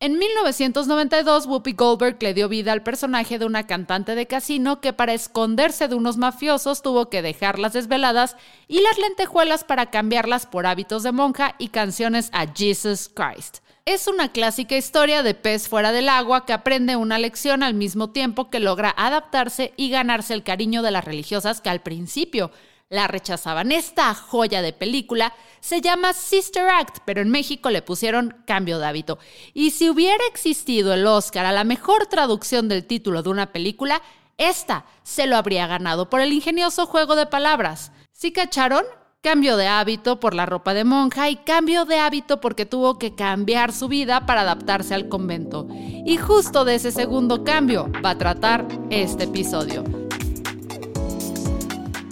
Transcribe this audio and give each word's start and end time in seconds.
En 0.00 0.16
1992, 0.16 1.46
Whoopi 1.46 1.72
Goldberg 1.72 2.22
le 2.22 2.32
dio 2.32 2.48
vida 2.48 2.70
al 2.70 2.84
personaje 2.84 3.36
de 3.40 3.46
una 3.46 3.66
cantante 3.66 4.14
de 4.14 4.28
casino 4.28 4.80
que 4.80 4.92
para 4.92 5.12
esconderse 5.12 5.88
de 5.88 5.96
unos 5.96 6.16
mafiosos 6.16 6.82
tuvo 6.82 7.10
que 7.10 7.20
dejar 7.20 7.58
las 7.58 7.72
desveladas 7.72 8.36
y 8.68 8.80
las 8.80 8.96
lentejuelas 8.96 9.64
para 9.64 9.90
cambiarlas 9.90 10.46
por 10.46 10.66
hábitos 10.66 11.02
de 11.02 11.10
monja 11.10 11.56
y 11.58 11.70
canciones 11.70 12.30
a 12.32 12.46
Jesus 12.46 13.10
Christ. 13.12 13.58
Es 13.86 14.06
una 14.06 14.30
clásica 14.30 14.76
historia 14.76 15.24
de 15.24 15.34
pez 15.34 15.66
fuera 15.66 15.90
del 15.90 16.08
agua 16.08 16.46
que 16.46 16.52
aprende 16.52 16.94
una 16.94 17.18
lección 17.18 17.64
al 17.64 17.74
mismo 17.74 18.10
tiempo 18.10 18.50
que 18.50 18.60
logra 18.60 18.94
adaptarse 18.96 19.72
y 19.76 19.90
ganarse 19.90 20.32
el 20.32 20.44
cariño 20.44 20.82
de 20.82 20.92
las 20.92 21.06
religiosas 21.06 21.60
que 21.60 21.70
al 21.70 21.80
principio 21.80 22.52
la 22.90 23.06
rechazaban. 23.06 23.72
Esta 23.72 24.14
joya 24.14 24.62
de 24.62 24.72
película 24.72 25.32
se 25.60 25.80
llama 25.80 26.12
Sister 26.12 26.68
Act, 26.68 26.98
pero 27.04 27.20
en 27.20 27.30
México 27.30 27.70
le 27.70 27.82
pusieron 27.82 28.42
cambio 28.46 28.78
de 28.78 28.86
hábito. 28.86 29.18
Y 29.54 29.70
si 29.72 29.90
hubiera 29.90 30.24
existido 30.26 30.94
el 30.94 31.06
Oscar 31.06 31.46
a 31.46 31.52
la 31.52 31.64
mejor 31.64 32.06
traducción 32.06 32.68
del 32.68 32.86
título 32.86 33.22
de 33.22 33.30
una 33.30 33.52
película, 33.52 34.02
esta 34.38 34.84
se 35.02 35.26
lo 35.26 35.36
habría 35.36 35.66
ganado 35.66 36.08
por 36.08 36.20
el 36.20 36.32
ingenioso 36.32 36.86
juego 36.86 37.16
de 37.16 37.26
palabras. 37.26 37.92
¿Sí 38.12 38.32
cacharon? 38.32 38.84
Cambio 39.20 39.56
de 39.56 39.66
hábito 39.66 40.20
por 40.20 40.32
la 40.32 40.46
ropa 40.46 40.74
de 40.74 40.84
monja 40.84 41.28
y 41.28 41.36
cambio 41.36 41.84
de 41.84 41.98
hábito 41.98 42.40
porque 42.40 42.66
tuvo 42.66 42.98
que 43.00 43.16
cambiar 43.16 43.72
su 43.72 43.88
vida 43.88 44.26
para 44.26 44.42
adaptarse 44.42 44.94
al 44.94 45.08
convento. 45.08 45.66
Y 45.70 46.16
justo 46.18 46.64
de 46.64 46.76
ese 46.76 46.92
segundo 46.92 47.42
cambio 47.42 47.90
va 48.04 48.10
a 48.10 48.18
tratar 48.18 48.66
este 48.90 49.24
episodio. 49.24 50.07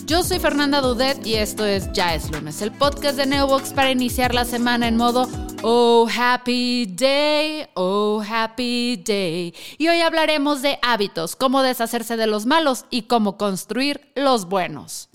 Yo 0.06 0.23
soy 0.23 0.38
Fernanda 0.38 0.80
Dudet 0.80 1.27
y 1.27 1.34
esto 1.34 1.66
es 1.66 1.91
Ya 1.92 2.15
es 2.15 2.30
lunes, 2.30 2.62
el 2.62 2.70
podcast 2.70 3.16
de 3.16 3.27
Neobox 3.27 3.73
para 3.73 3.91
iniciar 3.91 4.34
la 4.34 4.45
semana 4.45 4.87
en 4.87 4.96
modo 4.96 5.29
Oh 5.65 6.06
Happy 6.09 6.87
Day, 6.87 7.66
Oh 7.74 8.23
Happy 8.24 9.02
Day. 9.05 9.52
Y 9.79 9.88
hoy 9.88 10.02
hablaremos 10.02 10.62
de 10.62 10.79
hábitos, 10.80 11.34
cómo 11.34 11.60
deshacerse 11.63 12.16
de 12.16 12.29
los 12.29 12.46
malos 12.46 12.85
y 12.88 13.02
cómo 13.02 13.37
construir 13.37 14.13
los 14.15 14.48
buenos. 14.48 15.09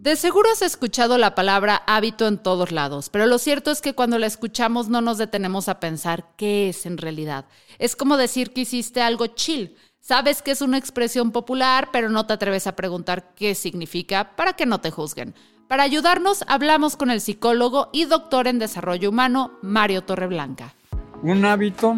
De 0.00 0.16
seguro 0.16 0.50
has 0.50 0.62
escuchado 0.62 1.18
la 1.18 1.36
palabra 1.36 1.84
hábito 1.86 2.26
en 2.26 2.38
todos 2.38 2.72
lados, 2.72 3.10
pero 3.10 3.26
lo 3.26 3.38
cierto 3.38 3.70
es 3.70 3.80
que 3.80 3.94
cuando 3.94 4.18
la 4.18 4.26
escuchamos 4.26 4.88
no 4.88 5.02
nos 5.02 5.18
detenemos 5.18 5.68
a 5.68 5.78
pensar 5.78 6.34
qué 6.36 6.68
es 6.68 6.84
en 6.84 6.98
realidad. 6.98 7.44
Es 7.78 7.94
como 7.94 8.16
decir 8.16 8.52
que 8.52 8.62
hiciste 8.62 9.00
algo 9.02 9.28
chill 9.28 9.76
Sabes 10.02 10.42
que 10.42 10.50
es 10.50 10.62
una 10.62 10.78
expresión 10.78 11.30
popular, 11.30 11.90
pero 11.92 12.08
no 12.08 12.26
te 12.26 12.32
atreves 12.32 12.66
a 12.66 12.74
preguntar 12.74 13.34
qué 13.36 13.54
significa 13.54 14.34
para 14.34 14.54
que 14.54 14.66
no 14.66 14.80
te 14.80 14.90
juzguen. 14.90 15.32
Para 15.68 15.84
ayudarnos, 15.84 16.42
hablamos 16.48 16.96
con 16.96 17.08
el 17.08 17.20
psicólogo 17.20 17.88
y 17.92 18.06
doctor 18.06 18.48
en 18.48 18.58
desarrollo 18.58 19.10
humano, 19.10 19.52
Mario 19.62 20.02
Torreblanca. 20.02 20.74
Un 21.22 21.44
hábito 21.44 21.94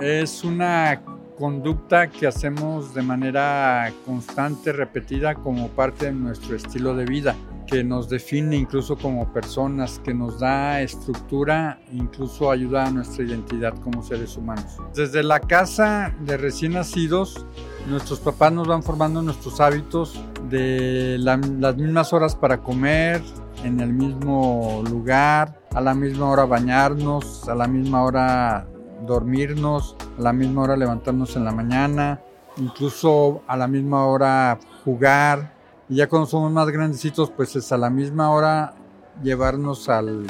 es 0.00 0.42
una 0.42 1.00
conducta 1.38 2.08
que 2.08 2.26
hacemos 2.26 2.94
de 2.94 3.02
manera 3.02 3.92
constante, 4.04 4.72
repetida, 4.72 5.34
como 5.34 5.68
parte 5.68 6.06
de 6.06 6.12
nuestro 6.12 6.56
estilo 6.56 6.94
de 6.94 7.04
vida 7.04 7.36
que 7.68 7.84
nos 7.84 8.08
define 8.08 8.56
incluso 8.56 8.96
como 8.96 9.30
personas, 9.32 10.00
que 10.02 10.14
nos 10.14 10.40
da 10.40 10.80
estructura, 10.80 11.78
incluso 11.92 12.50
ayuda 12.50 12.86
a 12.86 12.90
nuestra 12.90 13.24
identidad 13.24 13.74
como 13.80 14.02
seres 14.02 14.36
humanos. 14.36 14.78
Desde 14.94 15.22
la 15.22 15.38
casa 15.38 16.14
de 16.20 16.38
recién 16.38 16.72
nacidos, 16.72 17.46
nuestros 17.86 18.20
papás 18.20 18.52
nos 18.52 18.66
van 18.66 18.82
formando 18.82 19.20
nuestros 19.20 19.60
hábitos 19.60 20.18
de 20.48 21.16
las 21.18 21.76
mismas 21.76 22.12
horas 22.12 22.34
para 22.34 22.62
comer, 22.62 23.22
en 23.64 23.80
el 23.80 23.92
mismo 23.92 24.82
lugar, 24.88 25.60
a 25.74 25.80
la 25.80 25.92
misma 25.92 26.30
hora 26.30 26.46
bañarnos, 26.46 27.48
a 27.48 27.54
la 27.54 27.66
misma 27.66 28.02
hora 28.02 28.66
dormirnos, 29.08 29.96
a 30.18 30.22
la 30.22 30.32
misma 30.32 30.62
hora 30.62 30.76
levantarnos 30.76 31.34
en 31.34 31.44
la 31.44 31.52
mañana, 31.52 32.20
incluso 32.58 33.42
a 33.48 33.56
la 33.56 33.66
misma 33.66 34.06
hora 34.06 34.58
jugar, 34.84 35.54
y 35.88 35.96
ya 35.96 36.08
cuando 36.08 36.26
somos 36.26 36.52
más 36.52 36.68
grandecitos, 36.68 37.30
pues 37.30 37.56
es 37.56 37.72
a 37.72 37.78
la 37.78 37.90
misma 37.90 38.30
hora 38.30 38.74
llevarnos 39.22 39.88
al, 39.88 40.26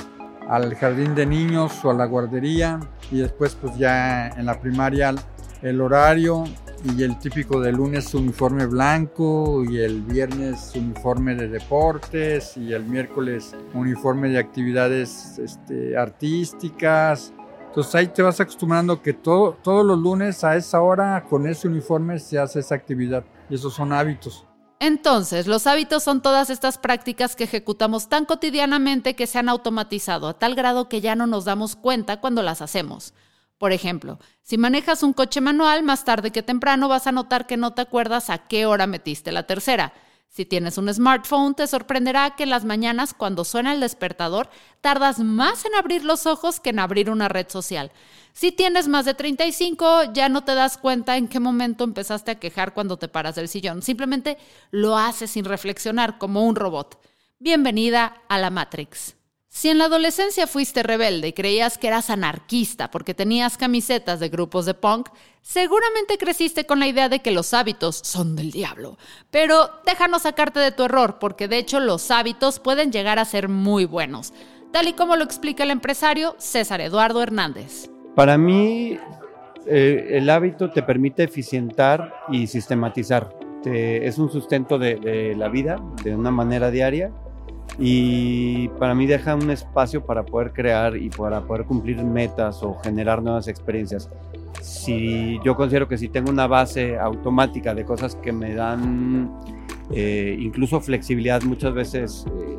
al 0.49 0.75
jardín 0.77 1.15
de 1.15 1.27
niños 1.27 1.85
o 1.85 1.91
a 1.91 1.95
la 1.95 2.07
guardería 2.07 2.81
y 3.11 3.19
después 3.19 3.55
pues 3.55 3.77
ya 3.77 4.29
en 4.29 4.47
la 4.47 4.61
primaria 4.61 5.15
el 5.63 5.81
horario 5.81 6.45
y 6.85 7.03
el 7.03 7.19
típico 7.19 7.61
de 7.61 7.73
lunes 7.73 8.15
uniforme 8.15 8.67
blanco 8.67 9.65
y 9.65 9.79
el 9.79 10.03
viernes 10.03 10.73
uniforme 10.77 11.35
de 11.35 11.49
deportes 11.49 12.57
y 12.57 12.73
el 12.73 12.85
miércoles 12.85 13.55
uniforme 13.75 14.29
de 14.29 14.39
actividades 14.39 15.39
este, 15.39 15.97
artísticas. 15.97 17.33
Entonces 17.79 17.95
ahí 17.95 18.09
te 18.09 18.23
vas 18.23 18.41
acostumbrando 18.41 19.01
que 19.01 19.13
todo, 19.13 19.57
todos 19.63 19.87
los 19.87 19.97
lunes 20.01 20.43
a 20.43 20.57
esa 20.57 20.81
hora 20.81 21.25
con 21.31 21.47
ese 21.47 21.69
uniforme 21.69 22.19
se 22.19 22.37
hace 22.37 22.59
esa 22.59 22.75
actividad 22.75 23.23
y 23.49 23.55
esos 23.55 23.73
son 23.73 23.93
hábitos. 23.93 24.45
Entonces, 24.81 25.47
los 25.47 25.69
hábitos 25.69 26.03
son 26.03 26.21
todas 26.21 26.51
estas 26.51 26.77
prácticas 26.77 27.37
que 27.37 27.45
ejecutamos 27.45 28.09
tan 28.09 28.25
cotidianamente 28.25 29.15
que 29.15 29.29
se 29.29 29.39
han 29.39 29.49
automatizado 29.49 30.27
a 30.27 30.37
tal 30.37 30.57
grado 30.57 30.89
que 30.89 31.01
ya 31.01 31.15
no 31.15 31.29
nos 31.29 31.45
damos 31.45 31.77
cuenta 31.77 32.21
cuando 32.21 32.43
las 32.43 32.63
hacemos. 32.63 33.15
Por 33.59 33.71
ejemplo, 33.71 34.19
si 34.43 34.59
manejas 34.59 35.05
un 35.05 35.13
coche 35.13 35.41
manual, 35.41 35.85
más 35.85 36.05
tarde 36.05 36.33
que 36.33 36.43
temprano 36.43 36.89
vas 36.89 37.07
a 37.07 37.13
notar 37.13 37.47
que 37.47 37.57
no 37.57 37.75
te 37.75 37.83
acuerdas 37.83 38.29
a 38.29 38.49
qué 38.49 38.67
hora 38.67 38.89
metiste 38.89 39.31
la 39.31 39.47
tercera. 39.47 39.93
Si 40.29 40.45
tienes 40.45 40.79
un 40.79 40.93
smartphone, 40.93 41.55
te 41.55 41.67
sorprenderá 41.67 42.37
que 42.37 42.45
en 42.45 42.51
las 42.51 42.65
mañanas, 42.65 43.15
cuando 43.15 43.45
suena 43.45 43.73
el 43.73 43.81
despertador, 43.81 44.49
tardas 44.81 45.19
más 45.19 45.65
en 45.65 45.75
abrir 45.75 46.05
los 46.05 46.27
ojos 46.27 46.61
que 46.61 46.71
en 46.71 46.79
abrir 46.79 47.11
una 47.11 47.29
red 47.29 47.49
social. 47.49 47.91
Si 48.35 48.53
tienes 48.53 48.87
más 48.87 49.05
de 49.05 49.15
35, 49.15 50.13
ya 50.13 50.29
no 50.29 50.45
te 50.45 50.55
das 50.55 50.79
cuenta 50.79 51.17
en 51.17 51.29
qué 51.29 51.41
momento 51.41 51.83
empezaste 51.83 52.31
a 52.31 52.39
quejar 52.39 52.73
cuando 52.73 52.99
te 52.99 53.09
paras 53.09 53.35
del 53.35 53.49
sillón. 53.49 53.83
Simplemente 53.83 54.39
lo 54.71 54.97
haces 54.97 55.33
sin 55.33 55.45
reflexionar, 55.45 56.19
como 56.19 56.45
un 56.45 56.55
robot. 56.55 57.01
Bienvenida 57.41 58.23
a 58.29 58.39
la 58.39 58.51
Matrix. 58.51 59.18
Si 59.59 59.69
en 59.69 59.79
la 59.79 59.87
adolescencia 59.87 60.47
fuiste 60.47 60.85
rebelde 60.85 61.27
y 61.27 61.33
creías 61.33 61.79
que 61.79 61.89
eras 61.89 62.11
anarquista 62.11 62.93
porque 62.93 63.13
tenías 63.13 63.59
camisetas 63.59 64.21
de 64.21 64.29
grupos 64.29 64.67
de 64.67 64.75
punk, 64.75 65.09
seguramente 65.43 66.17
creciste 66.17 66.65
con 66.65 66.79
la 66.79 66.87
idea 66.87 67.09
de 67.09 67.19
que 67.19 67.33
los 67.33 67.53
hábitos 67.53 68.01
son 68.05 68.37
del 68.37 68.53
diablo. 68.53 68.99
Pero 69.33 69.69
déjanos 69.85 70.23
sacarte 70.23 70.61
de 70.61 70.71
tu 70.71 70.85
error, 70.85 71.19
porque 71.19 71.49
de 71.49 71.59
hecho 71.59 71.81
los 71.81 72.13
hábitos 72.13 72.61
pueden 72.61 72.93
llegar 72.93 73.19
a 73.19 73.25
ser 73.25 73.49
muy 73.49 73.85
buenos, 73.85 74.33
tal 74.71 74.87
y 74.87 74.93
como 74.93 75.17
lo 75.17 75.25
explica 75.25 75.65
el 75.65 75.73
empresario 75.73 76.37
César 76.39 76.81
Eduardo 76.81 77.21
Hernández. 77.21 77.91
Para 78.15 78.39
mí, 78.39 78.97
eh, 79.67 80.07
el 80.11 80.31
hábito 80.31 80.71
te 80.71 80.85
permite 80.85 81.25
eficientar 81.25 82.15
y 82.31 82.47
sistematizar. 82.47 83.37
es 83.65 84.19
un 84.19 84.31
sustento 84.31 84.79
de 84.79 85.35
la 85.37 85.49
vida 85.49 85.83
de 86.05 86.15
una 86.15 86.31
manera 86.31 86.71
diaria 86.71 87.13
y 87.79 88.69
para 88.81 88.95
mí 88.95 89.07
deja 89.07 89.37
un 89.37 89.51
espacio 89.51 90.05
para 90.05 90.25
poder 90.25 90.53
crear 90.53 90.97
y 90.97 91.11
para 91.11 91.43
poder 91.43 91.65
cumplir 91.65 92.03
metas 92.03 92.63
o 92.63 92.75
generar 92.83 93.23
nuevas 93.23 93.47
experiencias. 93.47 94.11
Si 94.61 95.39
yo 95.45 95.55
considero 95.55 95.87
que 95.87 95.97
si 95.97 96.09
tengo 96.09 96.31
una 96.31 96.49
base 96.49 96.99
automática 96.99 97.75
de 97.75 97.85
cosas 97.85 98.17
que 98.17 98.33
me 98.33 98.55
dan 98.55 99.31
eh, 99.93 100.37
incluso 100.41 100.81
flexibilidad, 100.81 101.41
muchas 101.43 101.73
veces 101.73 102.27
eh, 102.27 102.57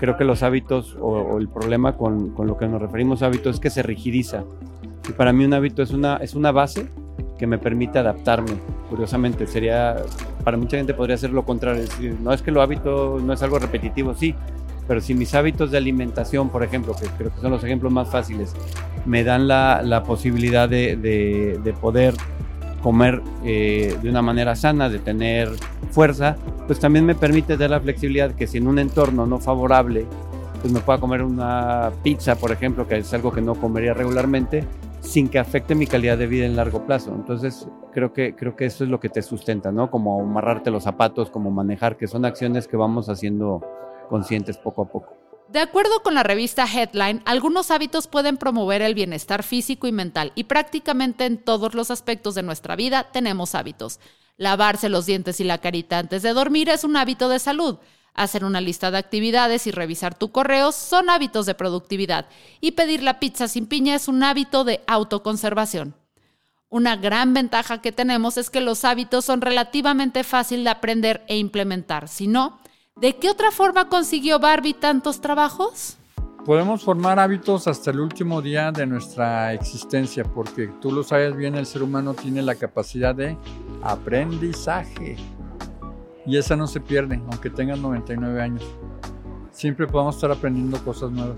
creo 0.00 0.16
que 0.16 0.24
los 0.24 0.42
hábitos 0.42 0.96
o, 0.98 1.36
el 1.36 1.48
problema 1.48 1.96
con, 1.96 2.30
con, 2.30 2.46
lo 2.46 2.56
que 2.56 2.66
nos 2.66 2.80
referimos 2.80 3.22
a 3.22 3.26
hábitos 3.26 3.56
es 3.56 3.60
que 3.60 3.70
se 3.70 3.82
rigidiza. 3.82 4.44
Y 5.06 5.12
para 5.12 5.34
mí 5.34 5.44
un 5.44 5.52
hábito 5.52 5.82
es 5.82 5.90
una, 5.90 6.16
es 6.16 6.34
una 6.34 6.50
base 6.50 6.88
que 7.38 7.46
me 7.46 7.58
permite 7.58 7.98
adaptarme. 7.98 8.52
Curiosamente, 8.90 9.46
sería, 9.46 9.96
para 10.44 10.56
mucha 10.56 10.76
gente 10.76 10.94
podría 10.94 11.16
ser 11.16 11.30
lo 11.30 11.44
contrario, 11.44 11.82
decir, 11.82 12.16
no 12.20 12.32
es 12.32 12.42
que 12.42 12.50
lo 12.50 12.62
hábito 12.62 13.18
no 13.22 13.32
es 13.32 13.42
algo 13.42 13.58
repetitivo, 13.58 14.14
sí, 14.14 14.34
pero 14.86 15.00
si 15.00 15.14
mis 15.14 15.34
hábitos 15.34 15.70
de 15.70 15.78
alimentación, 15.78 16.48
por 16.48 16.62
ejemplo, 16.62 16.94
que 16.94 17.06
creo 17.18 17.34
que 17.34 17.40
son 17.40 17.50
los 17.50 17.64
ejemplos 17.64 17.92
más 17.92 18.08
fáciles, 18.08 18.54
me 19.04 19.24
dan 19.24 19.48
la, 19.48 19.82
la 19.82 20.02
posibilidad 20.02 20.68
de, 20.68 20.96
de, 20.96 21.72
poder 21.74 22.14
comer 22.82 23.20
eh, 23.44 23.96
de 24.00 24.10
una 24.10 24.22
manera 24.22 24.54
sana, 24.54 24.88
de 24.88 24.98
tener 24.98 25.50
fuerza, 25.90 26.36
pues 26.66 26.78
también 26.78 27.04
me 27.04 27.14
permite 27.14 27.56
dar 27.56 27.70
la 27.70 27.80
flexibilidad 27.80 28.32
que 28.32 28.46
si 28.46 28.58
en 28.58 28.68
un 28.68 28.78
entorno 28.78 29.26
no 29.26 29.40
favorable, 29.40 30.06
pues 30.60 30.72
me 30.72 30.80
pueda 30.80 30.98
comer 30.98 31.22
una 31.22 31.90
pizza, 32.02 32.36
por 32.36 32.52
ejemplo, 32.52 32.86
que 32.86 32.98
es 32.98 33.12
algo 33.12 33.32
que 33.32 33.40
no 33.40 33.54
comería 33.54 33.92
regularmente, 33.92 34.64
sin 35.06 35.28
que 35.28 35.38
afecte 35.38 35.74
mi 35.74 35.86
calidad 35.86 36.18
de 36.18 36.26
vida 36.26 36.46
en 36.46 36.56
largo 36.56 36.84
plazo. 36.84 37.14
Entonces, 37.14 37.68
creo 37.92 38.12
que, 38.12 38.34
creo 38.34 38.56
que 38.56 38.66
eso 38.66 38.84
es 38.84 38.90
lo 38.90 39.00
que 39.00 39.08
te 39.08 39.22
sustenta, 39.22 39.72
¿no? 39.72 39.90
Como 39.90 40.20
amarrarte 40.20 40.70
los 40.70 40.82
zapatos, 40.82 41.30
como 41.30 41.50
manejar, 41.50 41.96
que 41.96 42.08
son 42.08 42.24
acciones 42.24 42.66
que 42.66 42.76
vamos 42.76 43.08
haciendo 43.08 43.64
conscientes 44.08 44.58
poco 44.58 44.82
a 44.82 44.88
poco. 44.88 45.16
De 45.48 45.60
acuerdo 45.60 46.02
con 46.02 46.14
la 46.14 46.24
revista 46.24 46.66
Headline, 46.66 47.22
algunos 47.24 47.70
hábitos 47.70 48.08
pueden 48.08 48.36
promover 48.36 48.82
el 48.82 48.94
bienestar 48.94 49.44
físico 49.44 49.86
y 49.86 49.92
mental 49.92 50.32
y 50.34 50.44
prácticamente 50.44 51.24
en 51.24 51.38
todos 51.38 51.74
los 51.74 51.92
aspectos 51.92 52.34
de 52.34 52.42
nuestra 52.42 52.74
vida 52.74 53.10
tenemos 53.12 53.54
hábitos. 53.54 54.00
Lavarse 54.38 54.88
los 54.88 55.06
dientes 55.06 55.40
y 55.40 55.44
la 55.44 55.58
carita 55.58 56.00
antes 56.00 56.22
de 56.22 56.32
dormir 56.32 56.68
es 56.68 56.82
un 56.82 56.96
hábito 56.96 57.28
de 57.28 57.38
salud. 57.38 57.78
Hacer 58.16 58.46
una 58.46 58.62
lista 58.62 58.90
de 58.90 58.96
actividades 58.96 59.66
y 59.66 59.70
revisar 59.70 60.14
tu 60.14 60.32
correo 60.32 60.72
son 60.72 61.10
hábitos 61.10 61.44
de 61.44 61.54
productividad 61.54 62.26
y 62.62 62.72
pedir 62.72 63.02
la 63.02 63.20
pizza 63.20 63.46
sin 63.46 63.66
piña 63.66 63.94
es 63.94 64.08
un 64.08 64.22
hábito 64.22 64.64
de 64.64 64.80
autoconservación. 64.86 65.94
Una 66.70 66.96
gran 66.96 67.34
ventaja 67.34 67.82
que 67.82 67.92
tenemos 67.92 68.38
es 68.38 68.48
que 68.48 68.62
los 68.62 68.86
hábitos 68.86 69.26
son 69.26 69.42
relativamente 69.42 70.24
fácil 70.24 70.64
de 70.64 70.70
aprender 70.70 71.24
e 71.28 71.36
implementar. 71.36 72.08
Si 72.08 72.26
no, 72.26 72.58
¿de 72.96 73.16
qué 73.16 73.28
otra 73.28 73.50
forma 73.50 73.90
consiguió 73.90 74.38
Barbie 74.38 74.72
tantos 74.72 75.20
trabajos? 75.20 75.98
Podemos 76.46 76.84
formar 76.84 77.18
hábitos 77.18 77.68
hasta 77.68 77.90
el 77.90 78.00
último 78.00 78.40
día 78.40 78.72
de 78.72 78.86
nuestra 78.86 79.52
existencia, 79.52 80.24
porque 80.24 80.68
tú 80.80 80.90
lo 80.90 81.02
sabes 81.02 81.36
bien, 81.36 81.54
el 81.54 81.66
ser 81.66 81.82
humano 81.82 82.14
tiene 82.14 82.40
la 82.40 82.54
capacidad 82.54 83.14
de 83.14 83.36
aprendizaje. 83.82 85.16
Y 86.26 86.36
esa 86.36 86.56
no 86.56 86.66
se 86.66 86.80
pierde, 86.80 87.20
aunque 87.30 87.50
tengas 87.50 87.78
99 87.78 88.42
años. 88.42 88.64
Siempre 89.52 89.86
podemos 89.86 90.16
estar 90.16 90.30
aprendiendo 90.30 90.78
cosas 90.78 91.10
nuevas. 91.10 91.36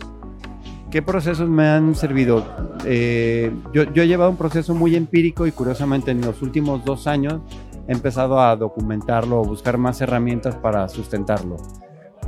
¿Qué 0.90 1.02
procesos 1.02 1.48
me 1.48 1.68
han 1.68 1.94
servido? 1.94 2.44
Eh, 2.84 3.52
yo, 3.74 3.84
yo, 3.92 4.02
he 4.02 4.08
llevado 4.08 4.30
un 4.30 4.38
proceso 4.38 4.74
muy 4.74 4.96
empírico 4.96 5.46
y 5.46 5.52
curiosamente 5.52 6.10
en 6.10 6.22
los 6.22 6.40
últimos 6.40 6.84
dos 6.84 7.06
años 7.06 7.42
he 7.86 7.92
empezado 7.92 8.40
a 8.40 8.56
documentarlo 8.56 9.44
buscar 9.44 9.76
más 9.76 10.00
herramientas 10.00 10.56
para 10.56 10.88
sustentarlo. 10.88 11.56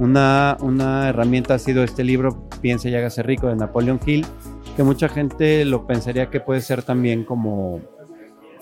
Una, 0.01 0.57
herramienta 1.09 1.55
ha 1.55 1.59
sido 1.59 1.85
este 1.85 2.05
libro, 2.05 2.49
Piense 2.63 2.89
y 2.89 2.95
hágase 2.95 3.23
rico, 3.23 3.49
de 3.49 3.57
Napoleon 3.57 4.01
Hill, 4.05 4.25
que 4.75 4.83
mucha 4.83 5.11
gente 5.11 5.65
lo 5.67 5.87
pensaría 5.87 6.31
que 6.31 6.41
puede 6.41 6.63
ser 6.63 6.83
también 6.83 7.25
como 7.25 7.81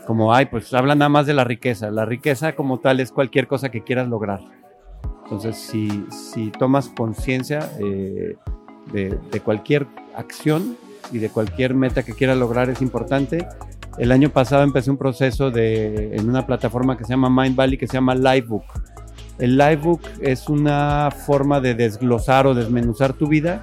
como, 0.09 0.33
ay, 0.33 0.47
pues 0.47 0.73
habla 0.73 0.95
nada 0.95 1.11
más 1.11 1.27
de 1.27 1.35
la 1.35 1.45
riqueza. 1.45 1.91
La 1.91 2.07
riqueza 2.07 2.55
como 2.55 2.79
tal 2.79 2.99
es 2.99 3.13
cualquier 3.13 3.47
cosa 3.47 3.69
que 3.69 3.85
quieras 3.85 4.09
lograr. 4.09 4.41
Entonces, 5.25 5.59
si, 5.59 6.07
si 6.11 6.51
tomas 6.51 6.89
conciencia 6.89 7.71
eh, 7.79 8.37
de, 8.91 9.19
de, 9.31 9.41
cualquier 9.41 9.87
acción 10.17 10.79
y 11.13 11.19
de 11.19 11.29
cualquier 11.29 11.75
meta 11.75 12.05
que 12.05 12.15
quieras 12.15 12.39
lograr 12.39 12.71
es 12.71 12.81
importante. 12.81 13.47
El 13.99 14.11
año 14.11 14.31
pasado 14.31 14.63
empecé 14.63 14.91
un 14.91 14.97
proceso 14.97 15.51
de, 15.51 16.17
en 16.17 16.27
una 16.27 16.47
plataforma 16.47 16.97
que 16.97 17.05
se 17.05 17.11
llama 17.11 17.29
Mind 17.29 17.55
Valley, 17.55 17.77
que 17.77 17.87
se 17.87 17.93
llama 17.93 18.15
Livebook. 18.15 18.65
El 19.39 19.59
Livebook 19.59 20.01
es 20.23 20.49
una 20.49 21.11
forma 21.11 21.61
de 21.61 21.75
desglosar 21.75 22.47
o 22.47 22.55
desmenuzar 22.55 23.13
tu 23.13 23.27
vida 23.27 23.63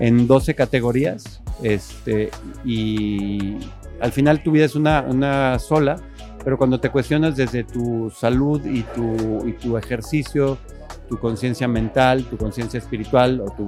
en 0.00 0.26
12 0.26 0.56
categorías 0.56 1.40
este, 1.62 2.30
y 2.64 3.58
al 4.00 4.12
final 4.12 4.42
tu 4.42 4.50
vida 4.50 4.64
es 4.64 4.74
una, 4.74 5.58
sola, 5.58 5.96
pero 6.44 6.58
cuando 6.58 6.80
te 6.80 6.90
cuestionas 6.90 7.36
desde 7.36 7.64
tu 7.64 8.10
salud 8.10 8.64
y 8.66 8.82
tu, 8.82 9.54
tu 9.60 9.78
ejercicio, 9.78 10.58
tu 11.08 11.18
conciencia 11.18 11.68
mental, 11.68 12.24
tu 12.24 12.36
conciencia 12.36 12.78
espiritual, 12.78 13.40
o 13.40 13.50
tu, 13.50 13.66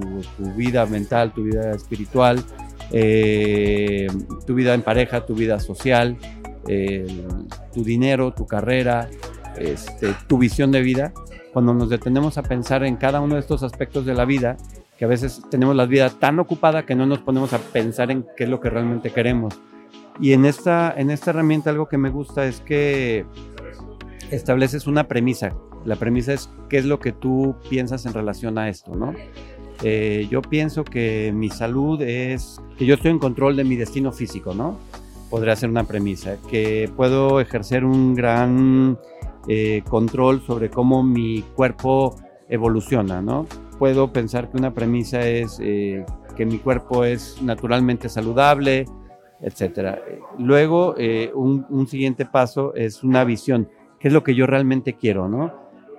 vida 0.55 0.85
mental, 0.85 1.33
tu 1.33 1.43
vida 1.43 1.71
espiritual, 1.71 2.43
eh, 2.91 4.07
tu 4.45 4.53
vida 4.53 4.73
en 4.73 4.81
pareja, 4.81 5.25
tu 5.25 5.33
vida 5.33 5.59
social, 5.59 6.17
tu 7.73 7.83
dinero, 7.83 8.33
tu 8.33 8.45
carrera, 8.45 9.09
este, 9.57 10.13
tu 10.27 10.37
visión 10.37 10.71
de 10.71 10.81
vida, 10.81 11.13
cuando 11.53 11.73
nos 11.73 11.89
detenemos 11.89 12.37
a 12.37 12.43
pensar 12.43 12.83
en 12.83 12.97
cada 12.97 13.21
uno 13.21 13.35
de 13.35 13.41
estos 13.41 13.63
aspectos 13.63 14.05
de 14.05 14.13
la 14.13 14.25
vida, 14.25 14.57
que 14.97 15.05
a 15.05 15.07
veces 15.07 15.41
tenemos 15.49 15.75
la 15.75 15.85
vida 15.85 16.09
tan 16.09 16.39
ocupada 16.39 16.85
que 16.85 16.95
no 16.95 17.05
nos 17.05 17.19
ponemos 17.19 17.53
a 17.53 17.59
pensar 17.59 18.11
en 18.11 18.25
qué 18.35 18.43
es 18.43 18.49
lo 18.49 18.59
que 18.59 18.69
realmente 18.69 19.11
queremos. 19.11 19.59
Y 20.19 20.33
en 20.33 20.45
esta, 20.45 20.93
en 20.97 21.11
esta 21.11 21.31
herramienta 21.31 21.69
algo 21.69 21.87
que 21.87 21.97
me 21.97 22.09
gusta 22.09 22.45
es 22.45 22.59
que 22.61 23.25
estableces 24.31 24.87
una 24.87 25.07
premisa. 25.07 25.53
La 25.85 25.95
premisa 25.95 26.33
es 26.33 26.49
qué 26.69 26.77
es 26.77 26.85
lo 26.85 26.99
que 26.99 27.11
tú 27.11 27.55
piensas 27.69 28.05
en 28.05 28.13
relación 28.13 28.57
a 28.57 28.69
esto, 28.69 28.95
¿no? 28.95 29.13
Eh, 29.83 30.27
yo 30.31 30.41
pienso 30.41 30.83
que 30.83 31.31
mi 31.33 31.49
salud 31.49 32.01
es 32.01 32.59
que 32.77 32.85
yo 32.85 32.95
estoy 32.95 33.11
en 33.11 33.19
control 33.19 33.55
de 33.55 33.63
mi 33.63 33.75
destino 33.75 34.11
físico, 34.11 34.53
¿no? 34.53 34.77
Podría 35.29 35.55
ser 35.55 35.69
una 35.69 35.83
premisa. 35.83 36.37
Que 36.49 36.89
puedo 36.95 37.39
ejercer 37.39 37.85
un 37.85 38.15
gran 38.15 38.97
eh, 39.47 39.83
control 39.87 40.41
sobre 40.41 40.69
cómo 40.69 41.03
mi 41.03 41.43
cuerpo 41.55 42.15
evoluciona, 42.49 43.21
¿no? 43.21 43.45
Puedo 43.77 44.11
pensar 44.11 44.49
que 44.49 44.57
una 44.57 44.73
premisa 44.73 45.21
es 45.21 45.59
eh, 45.61 46.03
que 46.35 46.45
mi 46.45 46.57
cuerpo 46.57 47.03
es 47.03 47.39
naturalmente 47.41 48.09
saludable, 48.09 48.85
etcétera. 49.41 50.01
Luego, 50.37 50.95
eh, 50.97 51.31
un, 51.33 51.87
siguiente 51.87 52.25
paso 52.25 52.73
es 52.75 53.03
una 53.03 53.23
visión. 53.23 53.69
¿Qué 53.99 54.07
es 54.07 54.13
lo 54.13 54.23
que 54.23 54.35
yo 54.35 54.45
realmente 54.47 54.93
quiero, 54.93 55.27
no? 55.27 55.53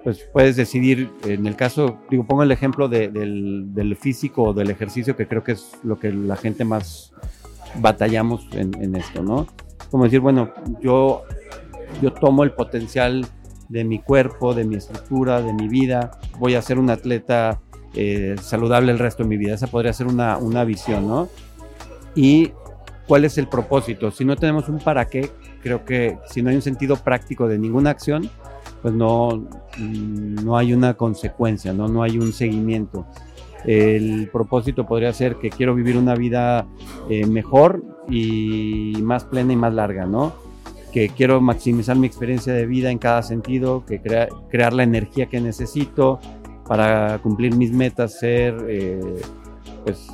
Pues 0.05 0.29
puedes 0.33 0.57
decidir, 0.57 1.11
en 1.25 1.47
el 1.47 1.57
caso, 1.57 1.99
digo, 2.11 2.25
pongo 2.25 2.43
el 2.43 2.53
ejemplo 2.53 2.89
del, 2.89 3.97
físico 4.01 4.45
o 4.45 4.53
del 4.55 4.71
ejercicio, 4.71 5.17
que 5.17 5.27
creo 5.27 5.43
que 5.43 5.53
es 5.53 5.73
lo 5.83 5.99
que 5.99 6.13
la 6.13 6.37
gente 6.37 6.65
más 6.65 7.13
batallamos 7.81 8.47
en, 8.53 8.95
esto, 8.95 9.23
¿no? 9.23 9.47
Como 9.91 10.05
decir, 10.05 10.21
bueno, 10.21 10.51
yo, 10.81 11.23
yo 12.01 12.13
tomo 12.13 12.45
el 12.45 12.53
potencial 12.53 13.27
de 13.69 13.85
mi 13.85 13.99
cuerpo, 13.99 14.55
de 14.55 14.65
mi 14.65 14.77
estructura, 14.77 15.43
de 15.43 15.53
mi 15.53 15.69
vida, 15.69 16.13
voy 16.39 16.55
a 16.55 16.63
ser 16.63 16.79
un 16.79 16.91
atleta 16.91 17.61
eh, 17.95 18.37
saludable 18.41 18.93
el 18.93 18.99
resto 18.99 19.25
de 19.25 19.29
mi 19.29 19.37
vida. 19.37 19.55
Esa 19.55 19.67
podría 19.67 19.93
ser 19.93 20.07
una, 20.07 20.39
una 20.39 20.65
visión, 20.65 21.07
¿no? 21.07 21.29
Y 22.15 22.53
cuál 23.09 23.25
es 23.25 23.39
el 23.39 23.49
propósito. 23.49 24.11
Si 24.11 24.25
no 24.25 24.37
tenemos 24.37 24.69
un 24.69 24.79
para 24.79 25.07
qué, 25.07 25.31
creo 25.63 25.85
que 25.85 26.19
si 26.27 26.43
no 26.43 26.51
hay 26.51 26.57
un 26.57 26.63
sentido 26.63 26.97
práctico 26.97 27.49
de 27.49 27.59
ninguna 27.59 27.91
acción, 27.91 28.31
pues 28.83 28.95
no, 28.95 29.49
mm, 29.79 30.45
no 30.45 30.57
hay 30.57 30.75
una 30.75 30.95
consecuencia, 30.95 31.73
¿no? 31.73 31.89
no 31.89 32.03
hay 32.03 32.19
un 32.19 32.33
seguimiento. 32.33 33.07
El 33.65 34.29
propósito 34.33 34.87
podría 34.87 35.13
ser 35.13 35.37
que 35.37 35.51
quiero 35.51 35.75
vivir 35.75 35.97
una 35.97 36.15
vida 36.15 36.67
eh, 37.09 37.27
mejor 37.27 37.83
y 38.09 38.93
más 39.03 39.25
plena 39.25 39.53
y 39.53 39.57
más 39.57 39.75
larga, 39.75 40.07
¿no? 40.07 40.33
Que 40.93 41.09
quiero 41.09 41.41
maximizar 41.41 41.97
mi 41.97 42.07
experiencia 42.07 42.53
de 42.53 42.67
vida 42.67 42.91
en 42.91 42.99
cada 42.99 43.23
sentido, 43.23 43.85
que 43.85 44.01
crear 44.01 44.73
la 44.73 44.85
energía 44.85 45.27
que 45.27 45.41
necesito 45.41 46.21
para 46.69 47.19
cumplir 47.19 47.57
mis 47.57 47.73
metas, 47.73 48.19
ser 48.19 48.55
eh, 48.69 49.01
pues 49.85 50.09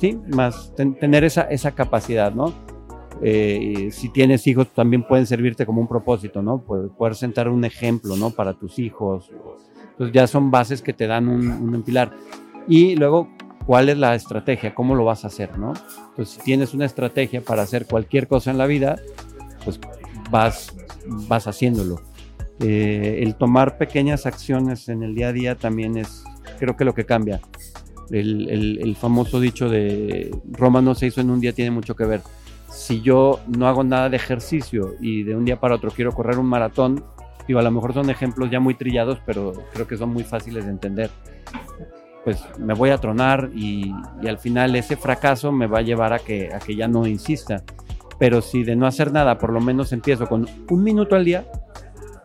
sí, 0.00 0.18
más 0.28 0.74
tener 0.74 1.24
esa, 1.24 1.42
esa 1.42 1.72
capacidad, 1.72 2.32
¿no? 2.32 2.52
Eh, 3.22 3.88
si 3.92 4.10
tienes 4.10 4.46
hijos, 4.46 4.68
también 4.74 5.02
pueden 5.02 5.26
servirte 5.26 5.64
como 5.64 5.80
un 5.80 5.88
propósito, 5.88 6.42
¿no? 6.42 6.58
Poder, 6.58 6.90
poder 6.90 7.14
sentar 7.14 7.48
un 7.48 7.64
ejemplo, 7.64 8.16
¿no? 8.16 8.30
Para 8.30 8.54
tus 8.54 8.78
hijos. 8.78 9.30
Entonces 9.92 10.14
ya 10.14 10.26
son 10.26 10.50
bases 10.50 10.82
que 10.82 10.92
te 10.92 11.06
dan 11.06 11.28
un, 11.28 11.50
un 11.50 11.82
pilar. 11.82 12.12
Y 12.68 12.96
luego, 12.96 13.28
¿cuál 13.64 13.88
es 13.88 13.96
la 13.96 14.14
estrategia? 14.14 14.74
¿Cómo 14.74 14.94
lo 14.94 15.04
vas 15.04 15.24
a 15.24 15.28
hacer, 15.28 15.58
¿no? 15.58 15.72
Entonces, 16.10 16.34
si 16.34 16.40
tienes 16.42 16.74
una 16.74 16.84
estrategia 16.84 17.40
para 17.40 17.62
hacer 17.62 17.86
cualquier 17.86 18.28
cosa 18.28 18.50
en 18.50 18.58
la 18.58 18.66
vida, 18.66 18.96
pues 19.64 19.80
vas, 20.30 20.76
vas 21.28 21.46
haciéndolo. 21.46 22.00
Eh, 22.60 23.20
el 23.22 23.34
tomar 23.36 23.78
pequeñas 23.78 24.26
acciones 24.26 24.88
en 24.88 25.02
el 25.02 25.14
día 25.14 25.28
a 25.28 25.32
día 25.32 25.54
también 25.54 25.96
es, 25.96 26.24
creo 26.58 26.76
que 26.76 26.84
lo 26.84 26.94
que 26.94 27.04
cambia 27.04 27.40
el, 28.10 28.96
famoso 28.98 29.40
dicho 29.40 29.68
de 29.68 30.30
Roma 30.52 30.80
no 30.80 30.94
se 30.94 31.06
hizo 31.06 31.20
en 31.20 31.30
un 31.30 31.40
día 31.40 31.52
tiene 31.52 31.70
mucho 31.70 31.96
que 31.96 32.04
ver. 32.04 32.22
Si 32.70 33.00
yo 33.00 33.40
no 33.46 33.68
hago 33.68 33.84
nada 33.84 34.08
de 34.08 34.16
ejercicio 34.16 34.94
y 35.00 35.22
de 35.22 35.34
un 35.34 35.44
día 35.44 35.58
para 35.58 35.76
otro 35.76 35.90
quiero 35.90 36.12
correr 36.12 36.38
un 36.38 36.46
maratón, 36.46 37.04
digo, 37.46 37.60
a 37.60 37.62
lo 37.62 37.70
mejor 37.70 37.94
son 37.94 38.10
ejemplos 38.10 38.50
ya 38.50 38.60
muy 38.60 38.74
trillados, 38.74 39.18
pero 39.24 39.52
creo 39.72 39.86
que 39.86 39.96
son 39.96 40.10
muy 40.10 40.24
fáciles 40.24 40.64
de 40.64 40.70
entender. 40.70 41.10
Pues 42.24 42.42
me 42.58 42.74
voy 42.74 42.90
a 42.90 42.98
tronar 42.98 43.50
y, 43.54 43.92
al 44.26 44.38
final 44.38 44.74
ese 44.74 44.96
fracaso 44.96 45.52
me 45.52 45.66
va 45.66 45.78
a 45.78 45.82
llevar 45.82 46.12
a 46.12 46.18
que, 46.18 46.52
a 46.52 46.58
que 46.58 46.74
ya 46.74 46.88
no 46.88 47.06
insista. 47.06 47.62
Pero 48.18 48.40
si 48.40 48.64
de 48.64 48.76
no 48.76 48.86
hacer 48.86 49.12
nada, 49.12 49.38
por 49.38 49.52
lo 49.52 49.60
menos 49.60 49.92
empiezo 49.92 50.26
con 50.26 50.46
un 50.70 50.82
minuto 50.82 51.14
al 51.16 51.24
día 51.24 51.46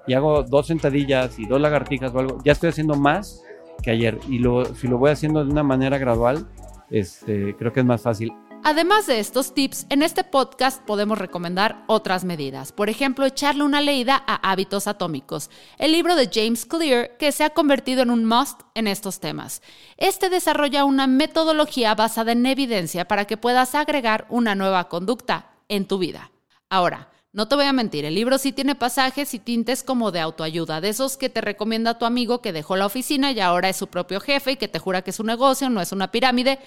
y 0.07 0.13
hago 0.13 0.43
dos 0.43 0.67
sentadillas 0.67 1.37
y 1.37 1.45
dos 1.45 1.61
lagartijas 1.61 2.13
o 2.15 2.19
algo, 2.19 2.37
ya 2.43 2.53
estoy 2.53 2.69
haciendo 2.69 2.95
más 2.95 3.43
que 3.81 3.91
ayer. 3.91 4.19
Y 4.29 4.37
si 4.75 4.87
lo 4.87 4.97
voy 4.97 5.11
haciendo 5.11 5.43
de 5.43 5.51
una 5.51 5.63
manera 5.63 5.97
gradual, 5.97 6.47
este, 6.89 7.55
creo 7.57 7.73
que 7.73 7.81
es 7.81 7.85
más 7.85 8.01
fácil. 8.01 8.31
Además 8.63 9.07
de 9.07 9.19
estos 9.19 9.55
tips, 9.55 9.87
en 9.89 10.03
este 10.03 10.23
podcast 10.23 10.83
podemos 10.83 11.17
recomendar 11.17 11.83
otras 11.87 12.23
medidas. 12.23 12.71
Por 12.71 12.89
ejemplo, 12.89 13.25
echarle 13.25 13.63
una 13.63 13.81
leída 13.81 14.23
a 14.27 14.51
Hábitos 14.51 14.85
Atómicos, 14.85 15.49
el 15.79 15.91
libro 15.91 16.15
de 16.15 16.29
James 16.31 16.67
Clear 16.67 17.17
que 17.17 17.31
se 17.31 17.43
ha 17.43 17.49
convertido 17.49 18.03
en 18.03 18.11
un 18.11 18.23
must 18.23 18.61
en 18.75 18.85
estos 18.85 19.19
temas. 19.19 19.63
Este 19.97 20.29
desarrolla 20.29 20.85
una 20.85 21.07
metodología 21.07 21.95
basada 21.95 22.33
en 22.33 22.45
evidencia 22.45 23.07
para 23.07 23.25
que 23.25 23.35
puedas 23.35 23.73
agregar 23.73 24.27
una 24.29 24.53
nueva 24.53 24.89
conducta 24.89 25.55
en 25.67 25.87
tu 25.87 25.97
vida. 25.97 26.31
Ahora, 26.69 27.10
no 27.33 27.47
te 27.47 27.55
voy 27.55 27.65
a 27.65 27.71
mentir, 27.71 28.03
el 28.03 28.15
libro 28.15 28.37
sí 28.37 28.51
tiene 28.51 28.75
pasajes 28.75 29.33
y 29.33 29.39
tintes 29.39 29.83
como 29.83 30.11
de 30.11 30.19
autoayuda, 30.19 30.81
de 30.81 30.89
esos 30.89 31.15
que 31.15 31.29
te 31.29 31.39
recomienda 31.39 31.97
tu 31.97 32.05
amigo 32.05 32.41
que 32.41 32.51
dejó 32.51 32.75
la 32.75 32.85
oficina 32.85 33.31
y 33.31 33.39
ahora 33.39 33.69
es 33.69 33.77
su 33.77 33.87
propio 33.87 34.19
jefe 34.19 34.51
y 34.51 34.55
que 34.57 34.67
te 34.67 34.79
jura 34.79 35.01
que 35.01 35.11
es 35.11 35.19
un 35.19 35.27
negocio, 35.27 35.69
no 35.69 35.79
es 35.79 35.93
una 35.93 36.11
pirámide, 36.11 36.59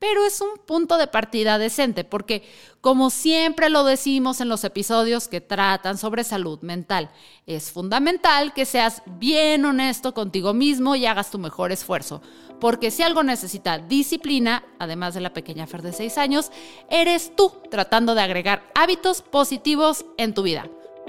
pero 0.00 0.24
es 0.24 0.40
un 0.40 0.58
punto 0.66 0.96
de 0.96 1.06
partida 1.06 1.58
decente 1.58 2.04
porque, 2.04 2.42
como 2.80 3.10
siempre 3.10 3.68
lo 3.68 3.84
decimos 3.84 4.40
en 4.40 4.48
los 4.48 4.64
episodios 4.64 5.28
que 5.28 5.42
tratan 5.42 5.98
sobre 5.98 6.24
salud 6.24 6.58
mental, 6.62 7.10
es 7.46 7.70
fundamental 7.70 8.54
que 8.54 8.64
seas 8.64 9.02
bien 9.18 9.64
honesto 9.66 10.14
contigo 10.14 10.54
mismo 10.54 10.96
y 10.96 11.04
hagas 11.04 11.30
tu 11.30 11.38
mejor 11.38 11.70
esfuerzo, 11.70 12.22
porque 12.60 12.90
si 12.90 13.02
algo 13.02 13.22
necesita 13.22 13.78
disciplina, 13.78 14.64
además 14.78 15.12
de 15.12 15.20
la 15.20 15.34
pequeña 15.34 15.66
Fer 15.66 15.82
de 15.82 15.92
6 15.92 16.16
años, 16.16 16.50
eres 16.88 17.36
tú 17.36 17.52
tratando 17.70 18.14
de 18.14 18.22
agregar 18.22 18.70
hábitos 18.74 19.20
positivos 19.20 20.06
en 20.16 20.32
tu 20.32 20.42
vida 20.42 20.66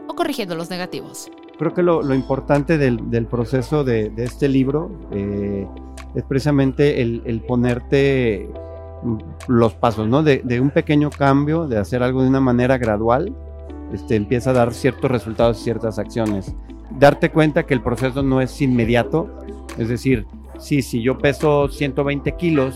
o 0.09 0.15
corrigiendo 0.15 0.55
los 0.55 0.69
negativos. 0.69 1.31
Creo 1.57 1.73
que 1.73 1.83
lo, 1.83 2.13
importante 2.13 2.77
del, 2.77 3.25
proceso 3.27 3.85
de, 3.85 4.11
este 4.17 4.49
libro 4.49 4.91
eh, 5.13 5.65
es 6.13 6.23
precisamente 6.25 7.01
el 7.01 7.41
ponerte 7.47 8.49
los 9.47 9.73
pasos, 9.73 10.07
¿no? 10.07 10.23
De, 10.23 10.61
un 10.61 10.69
pequeño 10.69 11.09
cambio, 11.09 11.67
de 11.67 11.77
hacer 11.77 12.03
algo 12.03 12.21
de 12.21 12.29
una 12.29 12.39
manera 12.39 12.77
gradual, 12.77 13.33
este, 13.93 14.15
empieza 14.15 14.51
a 14.51 14.53
dar 14.53 14.73
ciertos 14.73 15.09
resultados, 15.09 15.57
ciertas 15.57 15.99
acciones. 15.99 16.55
Darte 16.99 17.29
cuenta 17.31 17.63
que 17.63 17.73
el 17.73 17.81
proceso 17.81 18.21
no 18.23 18.41
es 18.41 18.61
inmediato, 18.61 19.29
es 19.77 19.89
decir, 19.89 20.25
sí, 20.59 20.81
si 20.81 21.01
yo 21.01 21.17
peso 21.17 21.67
120 21.67 22.33
kilos, 22.33 22.75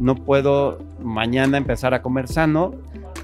no 0.00 0.14
puedo 0.14 0.78
mañana 1.02 1.58
empezar 1.58 1.94
a 1.94 2.02
comer 2.02 2.28
sano 2.28 2.72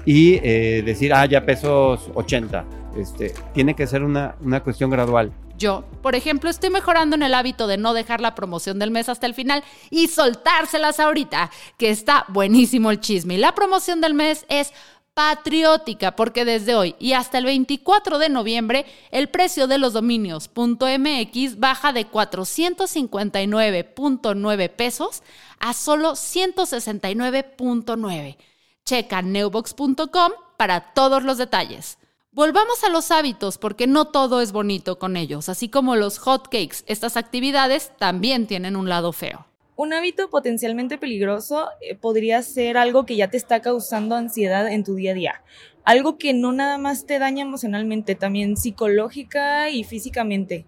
y 0.05 0.35
eh, 0.43 0.81
decir, 0.85 1.13
ah, 1.13 1.25
ya 1.25 1.45
peso 1.45 1.97
80. 2.13 2.65
Este, 2.97 3.33
tiene 3.53 3.75
que 3.75 3.85
ser 3.87 4.03
una, 4.03 4.35
una 4.41 4.61
cuestión 4.61 4.89
gradual. 4.89 5.31
Yo, 5.59 5.83
por 6.01 6.15
ejemplo, 6.15 6.49
estoy 6.49 6.69
mejorando 6.69 7.17
en 7.17 7.23
el 7.23 7.33
hábito 7.33 7.67
de 7.67 7.77
no 7.77 7.93
dejar 7.93 8.21
la 8.21 8.33
promoción 8.33 8.79
del 8.79 8.91
mes 8.91 9.09
hasta 9.09 9.25
el 9.25 9.33
final 9.33 9.61
y 9.89 10.07
soltárselas 10.07 11.01
ahorita, 11.01 11.51
que 11.77 11.89
está 11.89 12.23
buenísimo 12.29 12.91
el 12.91 13.01
chisme. 13.01 13.33
Y 13.35 13.39
la 13.39 13.53
promoción 13.53 13.99
del 13.99 14.13
mes 14.13 14.45
es 14.47 14.71
patriótica, 15.13 16.15
porque 16.15 16.45
desde 16.45 16.75
hoy 16.75 16.95
y 16.97 17.11
hasta 17.11 17.39
el 17.39 17.43
24 17.43 18.19
de 18.19 18.29
noviembre 18.29 18.85
el 19.11 19.27
precio 19.27 19.67
de 19.67 19.77
los 19.77 19.91
dominios 19.91 20.49
.mx 20.55 21.59
baja 21.59 21.91
de 21.91 22.09
459.9 22.09 24.69
pesos 24.69 25.23
a 25.59 25.73
solo 25.73 26.13
169.9. 26.13 28.37
Checa 28.85 29.21
neubox.com 29.21 30.31
para 30.55 30.93
todos 30.93 31.23
los 31.23 31.37
detalles. 31.37 31.97
Volvamos 32.31 32.83
a 32.83 32.89
los 32.89 33.09
hábitos 33.09 33.57
porque 33.57 33.87
no 33.87 34.05
todo 34.05 34.41
es 34.41 34.51
bonito 34.51 34.99
con 34.99 35.17
ellos, 35.17 35.49
así 35.49 35.67
como 35.67 35.95
los 35.95 36.19
hotcakes, 36.19 36.83
estas 36.85 37.17
actividades 37.17 37.91
también 37.97 38.45
tienen 38.45 38.75
un 38.75 38.87
lado 38.87 39.13
feo. 39.13 39.47
Un 39.75 39.93
hábito 39.93 40.29
potencialmente 40.29 40.99
peligroso 40.99 41.69
eh, 41.81 41.95
podría 41.95 42.43
ser 42.43 42.77
algo 42.77 43.07
que 43.07 43.15
ya 43.15 43.31
te 43.31 43.37
está 43.37 43.61
causando 43.61 44.13
ansiedad 44.13 44.71
en 44.71 44.83
tu 44.83 44.93
día 44.93 45.11
a 45.11 45.15
día. 45.15 45.43
Algo 45.85 46.19
que 46.19 46.35
no 46.35 46.51
nada 46.51 46.77
más 46.77 47.07
te 47.07 47.17
daña 47.17 47.41
emocionalmente, 47.41 48.13
también 48.13 48.57
psicológica 48.57 49.71
y 49.71 49.83
físicamente 49.83 50.67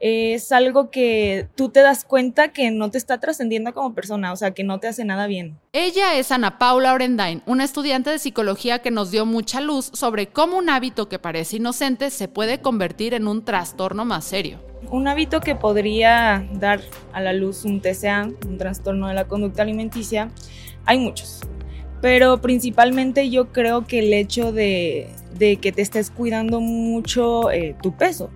es 0.00 0.52
algo 0.52 0.90
que 0.90 1.48
tú 1.54 1.70
te 1.70 1.80
das 1.80 2.04
cuenta 2.04 2.52
que 2.52 2.70
no 2.70 2.90
te 2.90 2.98
está 2.98 3.18
trascendiendo 3.18 3.74
como 3.74 3.94
persona, 3.94 4.32
o 4.32 4.36
sea, 4.36 4.52
que 4.52 4.64
no 4.64 4.78
te 4.78 4.88
hace 4.88 5.04
nada 5.04 5.26
bien. 5.26 5.58
Ella 5.72 6.16
es 6.16 6.30
Ana 6.30 6.58
Paula 6.58 6.94
Orendain, 6.94 7.42
una 7.46 7.64
estudiante 7.64 8.10
de 8.10 8.18
psicología 8.18 8.80
que 8.80 8.90
nos 8.90 9.10
dio 9.10 9.26
mucha 9.26 9.60
luz 9.60 9.90
sobre 9.92 10.28
cómo 10.28 10.58
un 10.58 10.70
hábito 10.70 11.08
que 11.08 11.18
parece 11.18 11.56
inocente 11.56 12.10
se 12.10 12.28
puede 12.28 12.60
convertir 12.60 13.14
en 13.14 13.26
un 13.26 13.44
trastorno 13.44 14.04
más 14.04 14.24
serio. 14.24 14.60
Un 14.90 15.08
hábito 15.08 15.40
que 15.40 15.56
podría 15.56 16.46
dar 16.52 16.80
a 17.12 17.20
la 17.20 17.32
luz 17.32 17.64
un 17.64 17.80
TCA, 17.80 18.30
un 18.46 18.58
trastorno 18.58 19.08
de 19.08 19.14
la 19.14 19.26
conducta 19.26 19.62
alimenticia, 19.62 20.30
hay 20.84 20.98
muchos. 20.98 21.40
Pero 22.00 22.40
principalmente 22.40 23.28
yo 23.28 23.52
creo 23.52 23.86
que 23.86 23.98
el 23.98 24.12
hecho 24.12 24.52
de, 24.52 25.10
que 25.60 25.72
te 25.72 25.82
estés 25.82 26.10
cuidando 26.12 26.60
mucho 26.60 27.50
eh, 27.50 27.74
tu 27.82 27.96
peso 27.96 28.30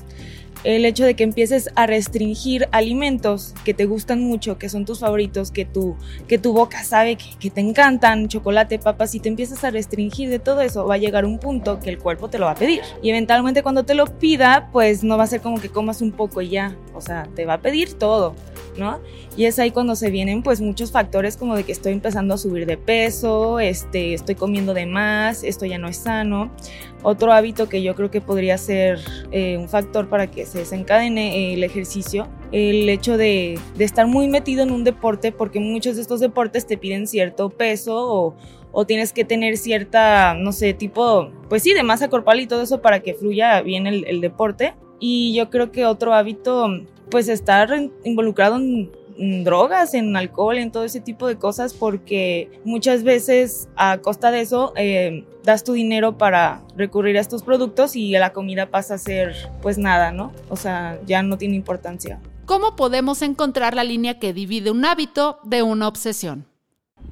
el 0.65 0.85
hecho 0.85 1.05
de 1.05 1.15
que 1.15 1.25
empieces 1.25 1.71
a 1.75 1.87
restringir 1.87 2.69
alimentos 2.73 3.55
que 3.65 3.75
te 3.75 3.85
gustan 3.85 4.23
mucho, 4.23 4.59
que 4.59 4.69
son 4.69 4.85
tus 4.85 5.01
favoritos, 5.01 5.51
que 5.51 5.65
tu, 5.65 5.97
que 6.29 6.39
tu 6.39 6.53
boca 6.53 6.85
sabe 6.85 7.17
que, 7.17 7.51
te 7.51 7.61
encantan, 7.61 8.29
chocolate, 8.29 8.79
papas, 8.79 9.15
y 9.15 9.21
te 9.21 9.29
empiezas 9.29 9.65
a 9.65 9.71
restringir 9.71 10.31
de 10.31 10.39
todo 10.39 10.61
eso, 10.61 10.87
va 10.87 10.95
a 10.95 10.99
llegar 10.99 11.25
un 11.25 11.39
punto 11.39 11.81
que 11.81 11.91
el 11.91 11.99
cuerpo 11.99 12.29
te 12.29 12.39
lo 12.39 12.47
va 12.47 12.53
a 12.53 12.57
pedir. 12.57 12.83
Y 13.03 13.11
eventualmente 13.11 13.63
cuando 13.63 13.85
te 13.85 13.95
lo 13.95 14.07
pida, 14.07 14.69
pues 14.73 15.03
no 15.05 15.19
va 15.19 15.25
a 15.25 15.27
ser 15.27 15.41
como 15.41 15.61
que 15.61 15.69
comas 15.69 16.01
un 16.01 16.13
poco 16.13 16.41
y 16.41 16.51
ya, 16.51 16.77
o 16.95 17.01
sea, 17.01 17.29
te 17.35 17.45
va 17.45 17.55
a 17.55 17.61
pedir 17.61 17.95
todo. 17.95 18.35
¿No? 18.77 19.01
Y 19.37 19.47
es 19.47 19.59
ahí 19.59 19.71
cuando 19.71 19.97
se 19.97 20.11
vienen 20.11 20.43
pues 20.43 20.61
muchos 20.61 20.93
factores 20.93 21.37
como 21.37 21.57
de 21.57 21.65
que 21.65 21.73
estoy 21.73 21.93
empezando 21.93 22.35
a 22.35 22.39
subir 22.39 22.67
de 22.67 22.77
peso, 22.77 23.61
este, 23.61 24.15
estoy 24.15 24.35
comiendo 24.35 24.75
de 24.75 24.87
más, 24.87 25.45
esto 25.45 25.67
ya 25.67 25.79
no 25.79 25.89
es 25.89 25.99
sano. 25.99 26.51
Otro 27.05 27.33
hábito 27.33 27.69
que 27.69 27.83
yo 27.83 27.97
creo 27.97 28.11
que 28.11 28.21
podría 28.21 28.57
ser 28.59 29.01
eh, 29.33 29.57
un 29.59 29.69
factor 29.69 30.09
para 30.09 30.31
que 30.31 30.47
se 30.47 30.59
desencadene 30.59 31.53
el 31.53 31.65
ejercicio, 31.65 32.29
el 32.53 32.89
hecho 32.89 33.17
de, 33.17 33.59
estar 33.79 34.07
muy 34.07 34.29
metido 34.29 34.63
en 34.63 34.71
un 34.71 34.85
deporte, 34.85 35.33
porque 35.33 35.59
muchos 35.59 35.97
de 35.97 36.03
estos 36.03 36.21
deportes 36.21 36.67
te 36.67 36.79
piden 36.79 37.09
cierto 37.09 37.51
peso 37.51 38.37
o, 38.73 38.87
tienes 38.87 39.13
que 39.13 39.25
tener 39.25 39.59
cierta, 39.59 40.35
no 40.35 40.53
sé, 40.53 40.73
tipo, 40.73 41.31
pues 41.51 41.63
sí, 41.63 41.75
de 41.75 41.83
masa 41.83 42.09
corporal 42.09 42.41
y 42.41 42.47
todo 42.47 42.63
eso 42.63 42.81
para 42.81 43.01
que 43.01 43.13
fluya 43.15 43.61
bien 43.61 43.87
el 43.87 44.21
deporte. 44.23 44.75
Y 45.05 45.35
yo 45.35 45.51
creo 45.51 45.73
que 45.73 45.85
otro 45.85 46.15
hábito 46.15 46.69
pues 47.11 47.29
estar 47.29 47.69
involucrado 48.05 48.55
en, 48.55 48.89
drogas, 49.43 49.95
en 49.95 50.17
alcohol, 50.17 50.57
en 50.59 50.71
todo 50.71 50.85
ese 50.85 51.01
tipo 51.01 51.27
de 51.27 51.37
cosas, 51.37 51.75
porque 51.75 52.61
muchas 52.65 53.03
veces 53.03 53.69
a 53.75 53.99
costa 53.99 54.31
de 54.31 54.43
eso 54.43 54.73
eh, 54.77 55.25
das 55.43 55.65
tu 55.65 55.73
dinero 55.73 56.19
para 56.19 56.63
recurrir 56.77 57.19
a 57.19 57.21
estos 57.21 57.43
productos 57.43 57.97
y 57.97 58.13
la 58.13 58.33
comida 58.33 58.71
pasa 58.71 58.95
a 58.95 58.99
ser 58.99 59.35
pues 59.61 59.77
nada, 59.77 60.13
¿no? 60.13 60.33
O 60.49 60.57
sea, 60.57 61.01
ya 61.05 61.25
no 61.25 61.37
tiene 61.37 61.57
importancia. 61.57 62.21
¿Cómo 62.47 62.77
podemos 62.77 63.23
encontrar 63.23 63.75
la 63.75 63.83
línea 63.83 64.21
que 64.21 64.33
divide 64.33 64.71
un 64.71 64.85
hábito 64.85 65.41
de 65.43 65.65
una 65.65 65.89
obsesión? 65.89 66.47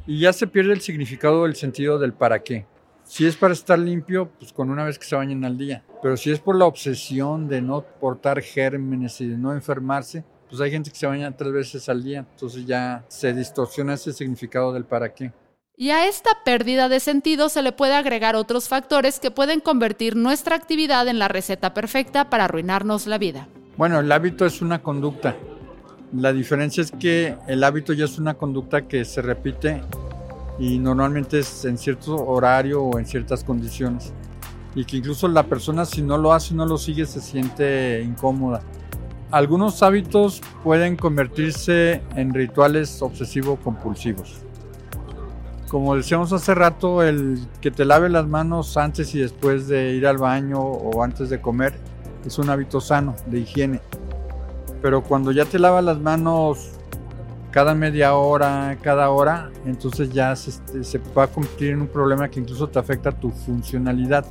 Y 0.06 0.20
ya 0.20 0.32
se 0.32 0.46
pierde 0.46 0.74
el 0.74 0.80
significado, 0.80 1.44
el 1.44 1.56
sentido 1.56 1.98
del 1.98 2.12
para 2.12 2.44
qué. 2.44 2.66
Si 3.10 3.26
es 3.26 3.34
para 3.34 3.54
estar 3.54 3.76
limpio, 3.76 4.30
pues 4.38 4.52
con 4.52 4.70
una 4.70 4.84
vez 4.84 4.96
que 4.96 5.04
se 5.04 5.16
bañen 5.16 5.44
al 5.44 5.58
día. 5.58 5.82
Pero 6.00 6.16
si 6.16 6.30
es 6.30 6.38
por 6.38 6.54
la 6.54 6.66
obsesión 6.66 7.48
de 7.48 7.60
no 7.60 7.82
portar 7.82 8.40
gérmenes 8.40 9.20
y 9.20 9.26
de 9.26 9.36
no 9.36 9.52
enfermarse, 9.52 10.22
pues 10.48 10.60
hay 10.60 10.70
gente 10.70 10.92
que 10.92 10.96
se 10.96 11.08
baña 11.08 11.36
tres 11.36 11.52
veces 11.52 11.88
al 11.88 12.04
día. 12.04 12.24
Entonces 12.30 12.64
ya 12.66 13.04
se 13.08 13.34
distorsiona 13.34 13.94
ese 13.94 14.12
significado 14.12 14.72
del 14.72 14.84
para 14.84 15.12
qué. 15.12 15.32
Y 15.76 15.90
a 15.90 16.06
esta 16.06 16.30
pérdida 16.44 16.88
de 16.88 17.00
sentido 17.00 17.48
se 17.48 17.62
le 17.62 17.72
puede 17.72 17.94
agregar 17.94 18.36
otros 18.36 18.68
factores 18.68 19.18
que 19.18 19.32
pueden 19.32 19.58
convertir 19.58 20.14
nuestra 20.14 20.54
actividad 20.54 21.08
en 21.08 21.18
la 21.18 21.26
receta 21.26 21.74
perfecta 21.74 22.30
para 22.30 22.44
arruinarnos 22.44 23.08
la 23.08 23.18
vida. 23.18 23.48
Bueno, 23.76 23.98
el 23.98 24.12
hábito 24.12 24.46
es 24.46 24.62
una 24.62 24.84
conducta. 24.84 25.34
La 26.12 26.32
diferencia 26.32 26.80
es 26.80 26.92
que 26.92 27.36
el 27.48 27.64
hábito 27.64 27.92
ya 27.92 28.04
es 28.04 28.20
una 28.20 28.34
conducta 28.34 28.86
que 28.86 29.04
se 29.04 29.20
repite 29.20 29.82
y 30.60 30.78
normalmente 30.78 31.38
es 31.38 31.64
en 31.64 31.78
cierto 31.78 32.14
horario 32.14 32.82
o 32.82 32.98
en 32.98 33.06
ciertas 33.06 33.42
condiciones. 33.42 34.12
Y 34.74 34.84
que 34.84 34.98
incluso 34.98 35.26
la 35.26 35.44
persona 35.44 35.86
si 35.86 36.02
no 36.02 36.18
lo 36.18 36.34
hace, 36.34 36.54
no 36.54 36.66
lo 36.66 36.76
sigue, 36.76 37.06
se 37.06 37.20
siente 37.20 38.02
incómoda. 38.02 38.60
Algunos 39.30 39.82
hábitos 39.82 40.42
pueden 40.62 40.96
convertirse 40.96 42.02
en 42.14 42.34
rituales 42.34 43.00
obsesivo-compulsivos. 43.00 44.42
Como 45.68 45.96
decíamos 45.96 46.32
hace 46.32 46.54
rato, 46.54 47.02
el 47.02 47.38
que 47.60 47.70
te 47.70 47.84
lave 47.84 48.10
las 48.10 48.26
manos 48.26 48.76
antes 48.76 49.14
y 49.14 49.20
después 49.20 49.66
de 49.66 49.94
ir 49.94 50.06
al 50.06 50.18
baño 50.18 50.60
o 50.60 51.02
antes 51.02 51.30
de 51.30 51.40
comer 51.40 51.72
es 52.26 52.38
un 52.38 52.50
hábito 52.50 52.80
sano 52.80 53.14
de 53.26 53.40
higiene. 53.40 53.80
Pero 54.82 55.02
cuando 55.02 55.32
ya 55.32 55.46
te 55.46 55.58
lavas 55.58 55.84
las 55.84 55.98
manos 55.98 56.72
cada 57.50 57.74
media 57.74 58.14
hora, 58.14 58.78
cada 58.82 59.10
hora, 59.10 59.50
entonces 59.66 60.10
ya 60.10 60.34
se, 60.36 60.50
este, 60.50 60.84
se, 60.84 60.98
va 61.16 61.24
a 61.24 61.26
convertir 61.26 61.70
en 61.70 61.82
un 61.82 61.88
problema 61.88 62.28
que 62.30 62.40
incluso 62.40 62.68
te 62.68 62.78
afecta 62.78 63.12
tu 63.12 63.30
funcionalidad. 63.30 64.24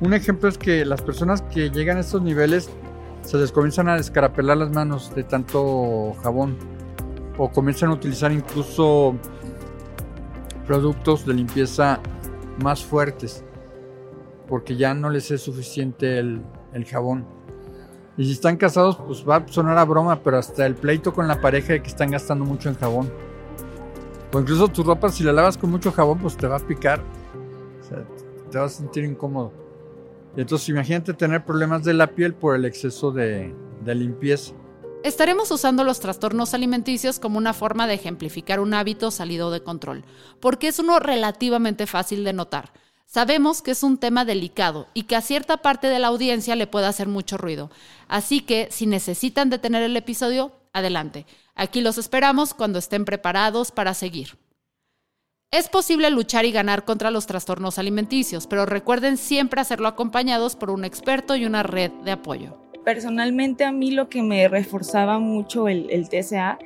Un 0.00 0.14
ejemplo 0.14 0.48
es 0.48 0.58
que 0.58 0.84
las 0.84 1.02
personas 1.02 1.42
que 1.42 1.70
llegan 1.70 1.96
a 1.96 2.00
estos 2.00 2.22
niveles 2.22 2.70
se 3.22 3.38
les 3.38 3.50
comienzan 3.52 3.88
a 3.88 3.96
descarapelar 3.96 4.56
las 4.56 4.70
manos 4.70 5.14
de 5.14 5.24
tanto 5.24 6.14
jabón 6.22 6.56
o 7.38 7.50
comienzan 7.50 7.90
a 7.90 7.94
utilizar 7.94 8.32
incluso 8.32 9.14
productos 10.66 11.26
de 11.26 11.34
limpieza 11.34 12.00
más 12.62 12.84
fuertes 12.84 13.44
porque 14.48 14.76
ya 14.76 14.94
no 14.94 15.10
les 15.10 15.30
es 15.30 15.42
suficiente 15.42 16.18
el, 16.18 16.42
el 16.72 16.84
jabón. 16.84 17.26
Y 18.18 18.24
si 18.24 18.32
están 18.32 18.56
casados, 18.56 18.96
pues 18.96 19.24
va 19.28 19.36
a 19.36 19.48
sonar 19.48 19.76
a 19.76 19.84
broma, 19.84 20.22
pero 20.22 20.38
hasta 20.38 20.64
el 20.64 20.74
pleito 20.74 21.12
con 21.12 21.28
la 21.28 21.40
pareja 21.40 21.74
de 21.74 21.82
que 21.82 21.88
están 21.88 22.10
gastando 22.10 22.44
mucho 22.44 22.68
en 22.68 22.76
jabón. 22.76 23.12
O 24.32 24.40
incluso 24.40 24.68
tu 24.68 24.82
ropa, 24.82 25.10
si 25.10 25.22
la 25.22 25.32
lavas 25.32 25.58
con 25.58 25.70
mucho 25.70 25.92
jabón, 25.92 26.18
pues 26.18 26.36
te 26.36 26.46
va 26.46 26.56
a 26.56 26.60
picar. 26.60 27.02
O 27.80 27.84
sea, 27.84 28.04
te 28.50 28.58
vas 28.58 28.74
a 28.74 28.76
sentir 28.78 29.04
incómodo. 29.04 29.52
Y 30.36 30.40
entonces 30.40 30.68
imagínate 30.68 31.14
tener 31.14 31.44
problemas 31.44 31.84
de 31.84 31.94
la 31.94 32.08
piel 32.08 32.34
por 32.34 32.56
el 32.56 32.64
exceso 32.64 33.10
de, 33.12 33.54
de 33.84 33.94
limpieza. 33.94 34.54
Estaremos 35.02 35.50
usando 35.50 35.84
los 35.84 36.00
trastornos 36.00 36.52
alimenticios 36.52 37.20
como 37.20 37.38
una 37.38 37.52
forma 37.52 37.86
de 37.86 37.94
ejemplificar 37.94 38.60
un 38.60 38.74
hábito 38.74 39.10
salido 39.10 39.50
de 39.50 39.62
control, 39.62 40.04
porque 40.40 40.68
es 40.68 40.78
uno 40.78 40.98
relativamente 40.98 41.86
fácil 41.86 42.24
de 42.24 42.32
notar. 42.32 42.72
Sabemos 43.06 43.62
que 43.62 43.70
es 43.70 43.82
un 43.82 43.98
tema 43.98 44.24
delicado 44.24 44.88
y 44.92 45.04
que 45.04 45.16
a 45.16 45.22
cierta 45.22 45.58
parte 45.58 45.86
de 45.86 46.00
la 46.00 46.08
audiencia 46.08 46.56
le 46.56 46.66
puede 46.66 46.86
hacer 46.86 47.06
mucho 47.06 47.38
ruido. 47.38 47.70
Así 48.08 48.40
que 48.40 48.68
si 48.70 48.86
necesitan 48.86 49.48
detener 49.48 49.84
el 49.84 49.96
episodio, 49.96 50.52
adelante. 50.72 51.24
Aquí 51.54 51.80
los 51.80 51.98
esperamos 51.98 52.52
cuando 52.52 52.78
estén 52.78 53.04
preparados 53.04 53.70
para 53.70 53.94
seguir. 53.94 54.36
Es 55.52 55.68
posible 55.68 56.10
luchar 56.10 56.44
y 56.44 56.52
ganar 56.52 56.84
contra 56.84 57.12
los 57.12 57.26
trastornos 57.26 57.78
alimenticios, 57.78 58.48
pero 58.48 58.66
recuerden 58.66 59.16
siempre 59.16 59.60
hacerlo 59.60 59.86
acompañados 59.86 60.56
por 60.56 60.70
un 60.70 60.84
experto 60.84 61.36
y 61.36 61.46
una 61.46 61.62
red 61.62 61.92
de 62.04 62.10
apoyo. 62.10 62.58
Personalmente 62.84 63.64
a 63.64 63.72
mí 63.72 63.92
lo 63.92 64.08
que 64.08 64.22
me 64.22 64.48
reforzaba 64.48 65.18
mucho 65.20 65.68
el, 65.68 65.88
el 65.90 66.08
TCA 66.08 66.58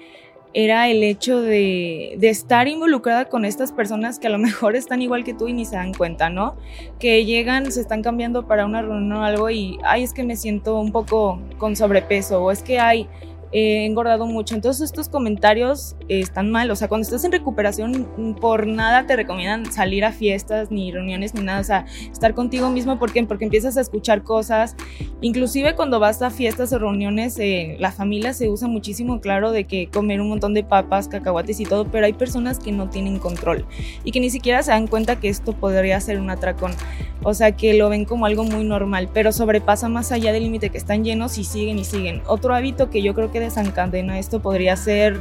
era 0.52 0.88
el 0.88 1.02
hecho 1.04 1.40
de, 1.40 2.16
de, 2.18 2.28
estar 2.28 2.66
involucrada 2.66 3.26
con 3.26 3.44
estas 3.44 3.70
personas 3.70 4.18
que 4.18 4.26
a 4.26 4.30
lo 4.30 4.38
mejor 4.38 4.74
están 4.76 5.00
igual 5.00 5.22
que 5.24 5.34
tú 5.34 5.48
y 5.48 5.52
ni 5.52 5.64
se 5.64 5.76
dan 5.76 5.94
cuenta, 5.94 6.28
¿no? 6.28 6.56
Que 6.98 7.24
llegan, 7.24 7.70
se 7.70 7.80
están 7.80 8.02
cambiando 8.02 8.46
para 8.46 8.66
una 8.66 8.82
reunión 8.82 9.12
o 9.12 9.24
algo 9.24 9.50
y, 9.50 9.78
ay, 9.84 10.02
es 10.02 10.12
que 10.12 10.24
me 10.24 10.36
siento 10.36 10.78
un 10.80 10.92
poco 10.92 11.38
con 11.58 11.76
sobrepeso 11.76 12.42
o 12.42 12.50
es 12.50 12.62
que 12.62 12.80
hay 12.80 13.08
he 13.52 13.84
engordado 13.84 14.26
mucho. 14.26 14.54
Entonces 14.54 14.82
estos 14.82 15.08
comentarios 15.08 15.96
están 16.08 16.50
mal. 16.50 16.70
O 16.70 16.76
sea, 16.76 16.88
cuando 16.88 17.04
estás 17.04 17.24
en 17.24 17.32
recuperación, 17.32 18.36
por 18.40 18.66
nada 18.66 19.06
te 19.06 19.16
recomiendan 19.16 19.70
salir 19.72 20.04
a 20.04 20.12
fiestas, 20.12 20.70
ni 20.70 20.92
reuniones, 20.92 21.34
ni 21.34 21.42
nada. 21.42 21.60
O 21.60 21.64
sea, 21.64 21.86
estar 22.12 22.34
contigo 22.34 22.70
mismo. 22.70 22.98
¿Por 22.98 23.12
qué? 23.12 23.22
Porque 23.24 23.44
empiezas 23.44 23.76
a 23.76 23.80
escuchar 23.80 24.22
cosas. 24.22 24.76
Inclusive 25.20 25.74
cuando 25.74 26.00
vas 26.00 26.22
a 26.22 26.30
fiestas 26.30 26.72
o 26.72 26.78
reuniones, 26.78 27.38
eh, 27.38 27.76
la 27.78 27.92
familia 27.92 28.32
se 28.32 28.48
usa 28.48 28.68
muchísimo, 28.68 29.20
claro, 29.20 29.52
de 29.52 29.64
que 29.64 29.88
comer 29.88 30.20
un 30.20 30.28
montón 30.28 30.54
de 30.54 30.64
papas, 30.64 31.08
cacahuates 31.08 31.60
y 31.60 31.64
todo, 31.64 31.86
pero 31.90 32.06
hay 32.06 32.12
personas 32.12 32.58
que 32.58 32.72
no 32.72 32.88
tienen 32.88 33.18
control 33.18 33.66
y 34.04 34.12
que 34.12 34.20
ni 34.20 34.30
siquiera 34.30 34.62
se 34.62 34.70
dan 34.70 34.86
cuenta 34.86 35.16
que 35.16 35.28
esto 35.28 35.52
podría 35.52 36.00
ser 36.00 36.20
un 36.20 36.30
atracón. 36.30 36.72
O 37.22 37.34
sea, 37.34 37.52
que 37.52 37.74
lo 37.74 37.90
ven 37.90 38.06
como 38.06 38.24
algo 38.24 38.44
muy 38.44 38.64
normal, 38.64 39.10
pero 39.12 39.30
sobrepasa 39.30 39.88
más 39.90 40.10
allá 40.10 40.32
del 40.32 40.44
límite 40.44 40.70
que 40.70 40.78
están 40.78 41.04
llenos 41.04 41.36
y 41.36 41.44
siguen 41.44 41.78
y 41.78 41.84
siguen. 41.84 42.22
Otro 42.26 42.54
hábito 42.54 42.88
que 42.88 43.02
yo 43.02 43.14
creo 43.14 43.30
que 43.30 43.39
desencadena 43.40 44.18
esto 44.18 44.40
podría 44.40 44.76
ser 44.76 45.18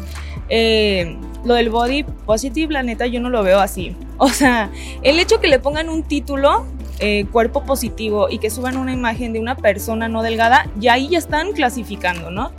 eh, 0.49 1.17
lo 1.43 1.55
del 1.55 1.69
body 1.69 2.03
positive, 2.03 2.73
la 2.73 2.83
neta 2.83 3.07
yo 3.07 3.19
no 3.19 3.29
lo 3.29 3.43
veo 3.43 3.59
así. 3.59 3.95
O 4.21 4.27
sea, 4.27 4.69
el 5.01 5.17
hecho 5.17 5.39
que 5.39 5.47
le 5.47 5.59
pongan 5.59 5.87
un 5.87 6.03
título 6.03 6.65
eh, 6.99 7.25
cuerpo 7.31 7.63
positivo 7.63 8.27
y 8.29 8.39
que 8.39 8.49
suban 8.49 8.75
una 8.75 8.91
imagen 8.91 9.31
de 9.31 9.39
una 9.39 9.55
persona 9.55 10.09
no 10.09 10.23
delgada, 10.23 10.69
ya 10.77 10.93
ahí 10.93 11.07
ya 11.07 11.17
están 11.17 11.53
clasificando, 11.53 12.29
¿no? 12.29 12.51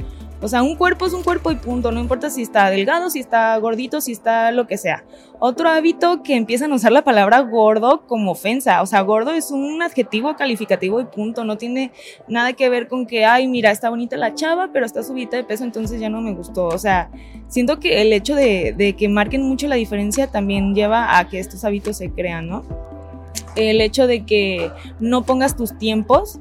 O 0.42 0.48
sea, 0.48 0.62
un 0.62 0.74
cuerpo 0.74 1.04
es 1.04 1.12
un 1.12 1.22
cuerpo 1.22 1.50
y 1.50 1.56
punto, 1.56 1.92
no 1.92 2.00
importa 2.00 2.30
si 2.30 2.40
está 2.40 2.70
delgado, 2.70 3.10
si 3.10 3.20
está 3.20 3.56
gordito, 3.58 4.00
si 4.00 4.12
está 4.12 4.50
lo 4.52 4.66
que 4.66 4.78
sea. 4.78 5.04
Otro 5.38 5.68
hábito 5.68 6.22
que 6.22 6.34
empiezan 6.34 6.72
a 6.72 6.76
usar 6.76 6.92
la 6.92 7.04
palabra 7.04 7.40
gordo 7.40 8.06
como 8.06 8.32
ofensa, 8.32 8.80
o 8.80 8.86
sea, 8.86 9.02
gordo 9.02 9.32
es 9.32 9.50
un 9.50 9.82
adjetivo 9.82 10.36
calificativo 10.36 10.98
y 11.00 11.04
punto, 11.04 11.44
no 11.44 11.58
tiene 11.58 11.92
nada 12.26 12.54
que 12.54 12.70
ver 12.70 12.88
con 12.88 13.06
que, 13.06 13.26
ay, 13.26 13.48
mira, 13.48 13.70
está 13.70 13.90
bonita 13.90 14.16
la 14.16 14.34
chava, 14.34 14.70
pero 14.72 14.86
está 14.86 15.02
subida 15.02 15.36
de 15.36 15.44
peso, 15.44 15.64
entonces 15.64 16.00
ya 16.00 16.08
no 16.08 16.22
me 16.22 16.32
gustó. 16.32 16.68
O 16.68 16.78
sea, 16.78 17.10
siento 17.48 17.78
que 17.78 18.00
el 18.00 18.12
hecho 18.12 18.34
de, 18.34 18.94
que 18.98 19.08
marquen 19.10 19.42
mucho 19.42 19.68
la 19.68 19.76
diferencia 19.76 20.26
también 20.26 20.74
lleva 20.74 21.18
a 21.18 21.28
que 21.28 21.38
estos 21.38 21.64
hábitos 21.64 21.98
se 21.98 22.10
crean, 22.10 22.48
¿no? 22.48 22.64
El 23.56 23.82
hecho 23.82 24.06
de 24.06 24.24
que 24.24 24.70
no 25.00 25.24
pongas 25.24 25.54
tus 25.54 25.76
tiempos, 25.76 26.40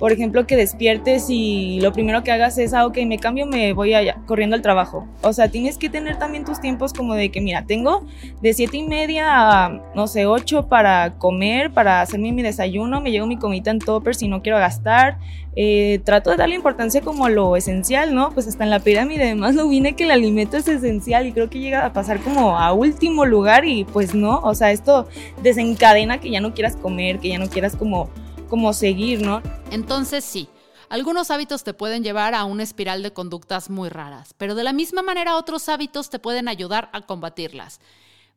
por 0.00 0.12
ejemplo, 0.12 0.46
que 0.46 0.56
despiertes 0.56 1.26
y 1.28 1.78
lo 1.82 1.92
primero 1.92 2.24
que 2.24 2.32
hagas 2.32 2.56
es, 2.56 2.72
ah, 2.72 2.86
ok, 2.86 2.96
me 3.06 3.18
cambio, 3.18 3.44
me 3.44 3.74
voy 3.74 3.92
corriendo 4.26 4.56
al 4.56 4.62
trabajo. 4.62 5.06
O 5.22 5.34
sea, 5.34 5.48
tienes 5.50 5.76
que 5.76 5.90
tener 5.90 6.18
también 6.18 6.46
tus 6.46 6.58
tiempos 6.58 6.94
como 6.94 7.14
de 7.14 7.30
que, 7.30 7.42
mira, 7.42 7.66
tengo 7.66 8.06
de 8.40 8.54
siete 8.54 8.78
y 8.78 8.82
media 8.82 9.26
a, 9.28 9.82
no 9.94 10.06
sé, 10.06 10.24
ocho 10.24 10.68
para 10.68 11.18
comer, 11.18 11.70
para 11.70 12.00
hacerme 12.00 12.32
mi 12.32 12.40
desayuno, 12.42 13.02
me 13.02 13.10
llevo 13.10 13.26
mi 13.26 13.36
comida 13.36 13.70
en 13.70 13.78
topper 13.78 14.14
si 14.14 14.26
no 14.26 14.40
quiero 14.40 14.56
gastar. 14.56 15.18
Eh, 15.54 16.00
trato 16.04 16.30
de 16.30 16.36
darle 16.36 16.54
importancia 16.54 17.02
como 17.02 17.28
lo 17.28 17.54
esencial, 17.56 18.14
¿no? 18.14 18.30
Pues 18.30 18.46
hasta 18.46 18.64
en 18.64 18.70
la 18.70 18.78
pirámide 18.78 19.24
además 19.24 19.54
lo 19.54 19.68
vine 19.68 19.94
que 19.96 20.04
el 20.04 20.12
alimento 20.12 20.56
es 20.56 20.66
esencial 20.66 21.26
y 21.26 21.32
creo 21.32 21.50
que 21.50 21.58
llega 21.58 21.84
a 21.84 21.92
pasar 21.92 22.20
como 22.20 22.56
a 22.56 22.72
último 22.72 23.26
lugar 23.26 23.66
y 23.66 23.84
pues 23.84 24.14
no, 24.14 24.40
o 24.40 24.54
sea, 24.54 24.70
esto 24.70 25.08
desencadena 25.42 26.18
que 26.18 26.30
ya 26.30 26.40
no 26.40 26.54
quieras 26.54 26.76
comer, 26.76 27.18
que 27.18 27.28
ya 27.28 27.38
no 27.38 27.48
quieras 27.48 27.76
como 27.76 28.08
como 28.50 28.74
seguir, 28.74 29.22
¿no? 29.22 29.40
Entonces 29.70 30.24
sí, 30.24 30.48
algunos 30.90 31.30
hábitos 31.30 31.64
te 31.64 31.72
pueden 31.72 32.02
llevar 32.02 32.34
a 32.34 32.44
una 32.44 32.64
espiral 32.64 33.02
de 33.02 33.12
conductas 33.12 33.70
muy 33.70 33.88
raras, 33.88 34.34
pero 34.36 34.54
de 34.54 34.64
la 34.64 34.72
misma 34.74 35.02
manera 35.02 35.36
otros 35.36 35.68
hábitos 35.68 36.10
te 36.10 36.18
pueden 36.18 36.48
ayudar 36.48 36.90
a 36.92 37.02
combatirlas. 37.02 37.80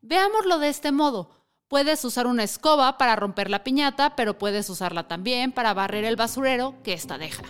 Veámoslo 0.01 0.59
de 0.59 0.69
este 0.69 0.91
modo. 0.91 1.31
Puedes 1.67 2.05
usar 2.05 2.27
una 2.27 2.43
escoba 2.43 2.97
para 2.99 3.15
romper 3.15 3.49
la 3.49 3.63
piñata, 3.63 4.15
pero 4.15 4.37
puedes 4.37 4.69
usarla 4.69 5.07
también 5.07 5.51
para 5.51 5.73
barrer 5.73 6.05
el 6.05 6.15
basurero 6.15 6.75
que 6.83 6.93
esta 6.93 7.17
deja. 7.17 7.43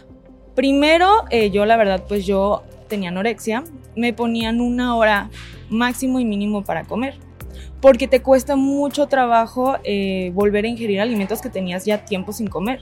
Primero, 0.56 1.26
eh, 1.30 1.52
yo 1.52 1.66
la 1.66 1.76
verdad, 1.76 2.06
pues 2.08 2.26
yo 2.26 2.64
tenía 2.88 3.10
anorexia, 3.10 3.66
me 3.98 4.14
ponían 4.14 4.62
una 4.62 4.96
hora 4.96 5.30
máximo 5.70 6.20
y 6.22 6.26
mínimo 6.26 6.64
para 6.64 6.86
comer 6.86 7.18
porque 7.84 8.08
te 8.08 8.22
cuesta 8.22 8.56
mucho 8.56 9.08
trabajo 9.08 9.76
eh, 9.84 10.32
volver 10.34 10.63
a 10.63 10.69
ingerir 10.69 11.02
alimentos 11.02 11.41
que 11.41 11.50
tenías 11.50 11.84
ya 11.84 12.06
tiempo 12.06 12.32
sin 12.32 12.48
comer. 12.48 12.80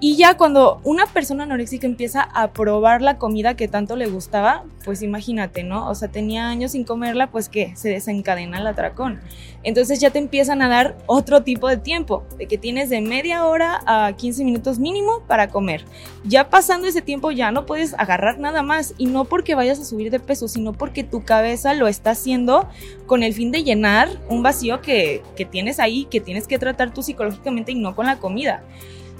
Y 0.00 0.14
ya 0.16 0.36
cuando 0.36 0.80
una 0.84 1.06
persona 1.06 1.42
anoréxica 1.42 1.84
empieza 1.84 2.22
a 2.22 2.52
probar 2.52 3.02
la 3.02 3.18
comida 3.18 3.54
que 3.54 3.66
tanto 3.66 3.96
le 3.96 4.06
gustaba, 4.06 4.62
pues 4.84 5.02
imagínate, 5.02 5.64
¿no? 5.64 5.88
O 5.88 5.94
sea, 5.96 6.06
tenía 6.06 6.48
años 6.48 6.72
sin 6.72 6.84
comerla, 6.84 7.32
pues 7.32 7.48
que 7.48 7.74
se 7.74 7.88
desencadena 7.88 8.58
el 8.58 8.66
atracón. 8.68 9.20
Entonces 9.64 9.98
ya 9.98 10.10
te 10.10 10.20
empiezan 10.20 10.62
a 10.62 10.68
dar 10.68 10.96
otro 11.06 11.42
tipo 11.42 11.68
de 11.68 11.78
tiempo, 11.78 12.22
de 12.38 12.46
que 12.46 12.58
tienes 12.58 12.90
de 12.90 13.00
media 13.00 13.44
hora 13.44 13.80
a 13.86 14.12
15 14.12 14.44
minutos 14.44 14.78
mínimo 14.78 15.22
para 15.26 15.48
comer. 15.48 15.84
Ya 16.24 16.48
pasando 16.48 16.86
ese 16.86 17.02
tiempo 17.02 17.32
ya 17.32 17.50
no 17.50 17.66
puedes 17.66 17.94
agarrar 17.94 18.38
nada 18.38 18.62
más 18.62 18.94
y 18.98 19.06
no 19.06 19.24
porque 19.24 19.56
vayas 19.56 19.80
a 19.80 19.84
subir 19.84 20.12
de 20.12 20.20
peso, 20.20 20.46
sino 20.46 20.74
porque 20.74 21.02
tu 21.02 21.24
cabeza 21.24 21.74
lo 21.74 21.88
está 21.88 22.10
haciendo 22.10 22.68
con 23.06 23.24
el 23.24 23.34
fin 23.34 23.50
de 23.50 23.64
llenar 23.64 24.08
un 24.28 24.44
vacío 24.44 24.80
que, 24.80 25.24
que 25.36 25.44
tienes 25.44 25.80
ahí, 25.80 26.04
que 26.04 26.20
tienes 26.20 26.46
que 26.46 26.60
tratar 26.60 26.94
tú 26.94 27.02
psicológicamente 27.02 27.72
y 27.72 27.74
no 27.74 27.96
con 27.96 28.06
la 28.06 28.18
comida. 28.18 28.62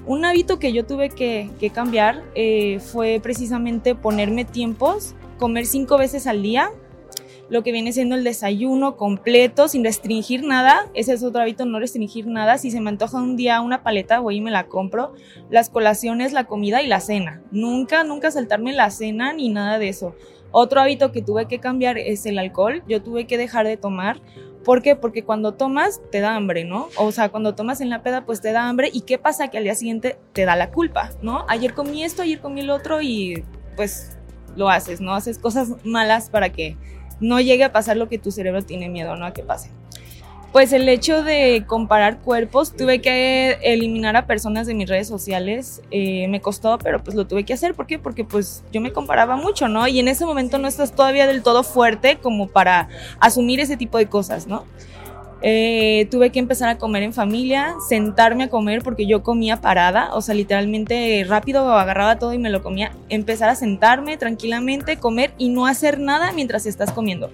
Un 0.08 0.24
hábito 0.24 0.58
que 0.58 0.72
yo 0.72 0.86
tuve 0.86 1.10
que, 1.10 1.70
cambiar 1.74 2.24
eh, 2.34 2.80
fue 2.80 3.20
precisamente 3.22 3.94
ponerme 3.94 4.46
tiempos, 4.46 5.14
comer 5.36 5.66
cinco 5.66 5.98
veces 5.98 6.26
al 6.26 6.42
día, 6.42 6.70
lo 7.50 7.62
que 7.62 7.72
viene 7.72 7.92
siendo 7.92 8.14
el 8.14 8.24
desayuno 8.24 8.96
completo, 8.96 9.68
sin 9.68 9.84
restringir 9.84 10.44
nada. 10.44 10.88
Ese 10.94 11.12
es 11.12 11.22
otro 11.22 11.42
hábito, 11.42 11.66
no 11.66 11.78
restringir 11.78 12.26
nada. 12.26 12.56
Si 12.56 12.70
se 12.70 12.80
me 12.80 12.88
antoja 12.88 13.18
un 13.18 13.36
día 13.36 13.60
una 13.60 13.82
paleta, 13.82 14.20
voy 14.20 14.36
y 14.36 14.40
me 14.40 14.50
la 14.50 14.66
compro. 14.66 15.12
Las 15.50 15.68
colaciones, 15.68 16.32
la 16.32 16.44
comida 16.44 16.80
y 16.80 16.86
la 16.86 17.00
cena. 17.00 17.42
Nunca, 17.50 18.02
nunca 18.02 18.30
saltarme 18.30 18.72
la 18.72 18.90
cena 18.90 19.34
ni 19.34 19.50
nada 19.50 19.78
de 19.78 19.90
eso. 19.90 20.14
Otro 20.50 20.80
hábito 20.80 21.12
que 21.12 21.22
tuve 21.22 21.46
que 21.46 21.58
cambiar 21.58 21.98
es 21.98 22.26
el 22.26 22.38
alcohol. 22.38 22.82
Yo 22.88 23.02
tuve 23.02 23.26
que 23.26 23.38
dejar 23.38 23.66
de 23.66 23.76
tomar 23.76 24.20
¿Por 24.68 24.82
qué? 24.82 24.96
Porque 24.96 25.24
cuando 25.24 25.54
tomas 25.54 26.00
te 26.10 26.20
da 26.20 26.36
hambre, 26.36 26.66
¿no? 26.66 26.88
O 26.96 27.10
sea, 27.10 27.30
cuando 27.30 27.54
tomas 27.54 27.80
en 27.80 27.88
la 27.88 28.02
peda 28.02 28.26
pues 28.26 28.42
te 28.42 28.52
da 28.52 28.68
hambre 28.68 28.90
y 28.92 29.00
¿qué 29.00 29.16
pasa? 29.16 29.48
Que 29.48 29.56
al 29.56 29.64
día 29.64 29.74
siguiente 29.74 30.18
te 30.34 30.44
da 30.44 30.56
la 30.56 30.70
culpa, 30.70 31.10
¿no? 31.22 31.46
Ayer 31.48 31.72
comí 31.72 32.04
esto, 32.04 32.20
ayer 32.20 32.38
comí 32.38 32.60
el 32.60 32.68
otro 32.68 33.00
y 33.00 33.44
pues 33.76 34.18
lo 34.56 34.68
haces, 34.68 35.00
¿no? 35.00 35.14
Haces 35.14 35.38
cosas 35.38 35.72
malas 35.84 36.28
para 36.28 36.50
que 36.50 36.76
no 37.18 37.40
llegue 37.40 37.64
a 37.64 37.72
pasar 37.72 37.96
lo 37.96 38.10
que 38.10 38.18
tu 38.18 38.30
cerebro 38.30 38.62
tiene 38.62 38.90
miedo, 38.90 39.16
¿no? 39.16 39.24
A 39.24 39.32
que 39.32 39.42
pase. 39.42 39.70
Pues 40.52 40.72
el 40.72 40.88
hecho 40.88 41.22
de 41.22 41.64
comparar 41.66 42.20
cuerpos, 42.20 42.74
tuve 42.74 43.02
que 43.02 43.58
eliminar 43.62 44.16
a 44.16 44.26
personas 44.26 44.66
de 44.66 44.72
mis 44.72 44.88
redes 44.88 45.06
sociales, 45.06 45.82
eh, 45.90 46.26
me 46.28 46.40
costó, 46.40 46.78
pero 46.78 47.04
pues 47.04 47.14
lo 47.14 47.26
tuve 47.26 47.44
que 47.44 47.52
hacer. 47.52 47.74
¿Por 47.74 47.86
qué? 47.86 47.98
Porque 47.98 48.24
pues 48.24 48.64
yo 48.72 48.80
me 48.80 48.90
comparaba 48.90 49.36
mucho, 49.36 49.68
¿no? 49.68 49.86
Y 49.86 49.98
en 49.98 50.08
ese 50.08 50.24
momento 50.24 50.56
no 50.56 50.66
estás 50.66 50.92
todavía 50.92 51.26
del 51.26 51.42
todo 51.42 51.62
fuerte 51.64 52.16
como 52.16 52.48
para 52.48 52.88
asumir 53.20 53.60
ese 53.60 53.76
tipo 53.76 53.98
de 53.98 54.06
cosas, 54.06 54.46
¿no? 54.46 54.64
Eh, 55.42 56.08
tuve 56.10 56.30
que 56.30 56.38
empezar 56.38 56.70
a 56.70 56.78
comer 56.78 57.02
en 57.02 57.12
familia, 57.12 57.74
sentarme 57.86 58.44
a 58.44 58.48
comer 58.48 58.82
porque 58.82 59.06
yo 59.06 59.22
comía 59.22 59.60
parada, 59.60 60.14
o 60.14 60.22
sea, 60.22 60.34
literalmente 60.34 61.24
rápido 61.28 61.72
agarraba 61.74 62.18
todo 62.18 62.32
y 62.32 62.38
me 62.38 62.48
lo 62.48 62.62
comía. 62.62 62.92
Empezar 63.10 63.50
a 63.50 63.54
sentarme 63.54 64.16
tranquilamente, 64.16 64.96
comer 64.96 65.32
y 65.36 65.50
no 65.50 65.66
hacer 65.66 66.00
nada 66.00 66.32
mientras 66.32 66.64
estás 66.64 66.90
comiendo 66.90 67.30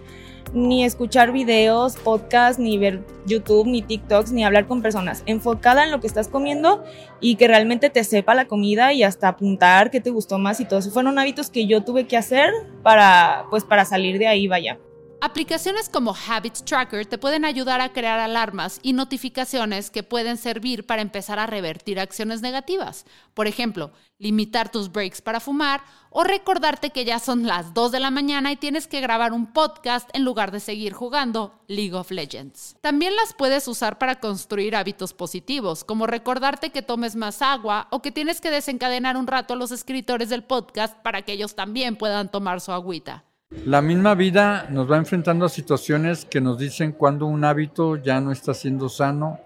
ni 0.55 0.85
escuchar 0.85 1.33
videos, 1.33 1.97
podcasts, 1.97 2.59
ni 2.59 2.79
ver 2.79 3.05
YouTube, 3.27 3.67
ni 3.67 3.83
TikToks, 3.83 4.33
ni 4.33 4.45
hablar 4.45 4.67
con 4.67 4.81
personas. 4.81 5.23
Enfocada 5.27 5.85
en 5.85 5.90
lo 5.90 6.01
que 6.01 6.07
estás 6.07 6.29
comiendo 6.29 6.85
y 7.21 7.37
que 7.37 7.49
realmente 7.49 7.90
te 7.90 8.05
sepa 8.05 8.35
la 8.35 8.47
comida 8.47 8.93
y 8.93 9.03
hasta 9.03 9.29
apuntar 9.29 9.90
qué 9.90 10.01
te 10.01 10.11
gustó 10.11 10.38
más 10.38 10.61
y 10.61 10.64
todo 10.64 10.79
eso. 10.79 10.90
Fueron 10.90 11.19
hábitos 11.19 11.51
que 11.51 11.67
yo 11.67 11.83
tuve 11.83 12.07
que 12.07 12.17
hacer 12.17 12.51
para, 12.83 13.47
pues, 13.51 13.64
para 13.64 13.85
salir 13.85 14.19
de 14.19 14.29
ahí, 14.29 14.47
vaya. 14.47 14.79
Aplicaciones 15.24 15.88
como 15.88 16.14
Habits 16.14 16.66
Tracker 16.66 17.06
te 17.06 17.16
pueden 17.16 17.46
ayudar 17.46 17.80
a 17.80 17.94
crear 17.94 18.20
alarmas 18.20 18.78
y 18.82 18.92
notificaciones 18.92 19.88
que 19.88 20.02
pueden 20.02 20.37
servir 20.37 20.84
para 20.84 21.00
empezar 21.00 21.38
a 21.38 21.46
revertir 21.46 21.98
acciones 21.98 22.42
negativas. 22.42 23.06
Por 23.32 23.46
ejemplo, 23.46 23.90
limitar 24.18 24.70
tus 24.70 24.92
breaks 24.92 25.22
para 25.22 25.40
fumar 25.40 25.82
o 26.10 26.24
recordarte 26.24 26.90
que 26.90 27.06
ya 27.06 27.18
son 27.18 27.46
las 27.46 27.72
2 27.72 27.92
de 27.92 28.00
la 28.00 28.10
mañana 28.10 28.52
y 28.52 28.56
tienes 28.56 28.87
que 28.87 29.00
grabar 29.00 29.32
un 29.32 29.50
podcast 29.54 30.10
en 30.12 30.24
lugar 30.24 30.50
de 30.50 30.60
seguir 30.60 30.92
jugando 30.92 31.58
League 31.68 31.94
of 31.94 32.10
Legends. 32.10 32.76
También 32.82 33.16
las 33.16 33.32
puedes 33.32 33.66
usar 33.66 33.96
para 33.96 34.20
construir 34.20 34.76
hábitos 34.76 35.14
positivos, 35.14 35.84
como 35.84 36.06
recordarte 36.06 36.68
que 36.68 36.82
tomes 36.82 37.16
más 37.16 37.40
agua 37.40 37.88
o 37.90 38.02
que 38.02 38.12
tienes 38.12 38.42
que 38.42 38.50
desencadenar 38.50 39.16
un 39.16 39.26
rato 39.26 39.54
a 39.54 39.56
los 39.56 39.72
escritores 39.72 40.28
del 40.28 40.44
podcast 40.44 40.94
para 40.98 41.22
que 41.22 41.32
ellos 41.32 41.54
también 41.54 41.96
puedan 41.96 42.30
tomar 42.30 42.60
su 42.60 42.72
agüita. 42.72 43.24
La 43.66 43.80
misma 43.80 44.14
vida 44.14 44.66
nos 44.68 44.90
va 44.90 44.98
enfrentando 44.98 45.46
a 45.46 45.48
situaciones 45.48 46.26
que 46.26 46.42
nos 46.42 46.59
dicen 46.59 46.92
cuando 46.92 47.24
un 47.24 47.44
hábito 47.44 47.96
ya 47.96 48.20
no 48.20 48.30
está 48.30 48.52
siendo 48.52 48.90
sano 48.90 49.40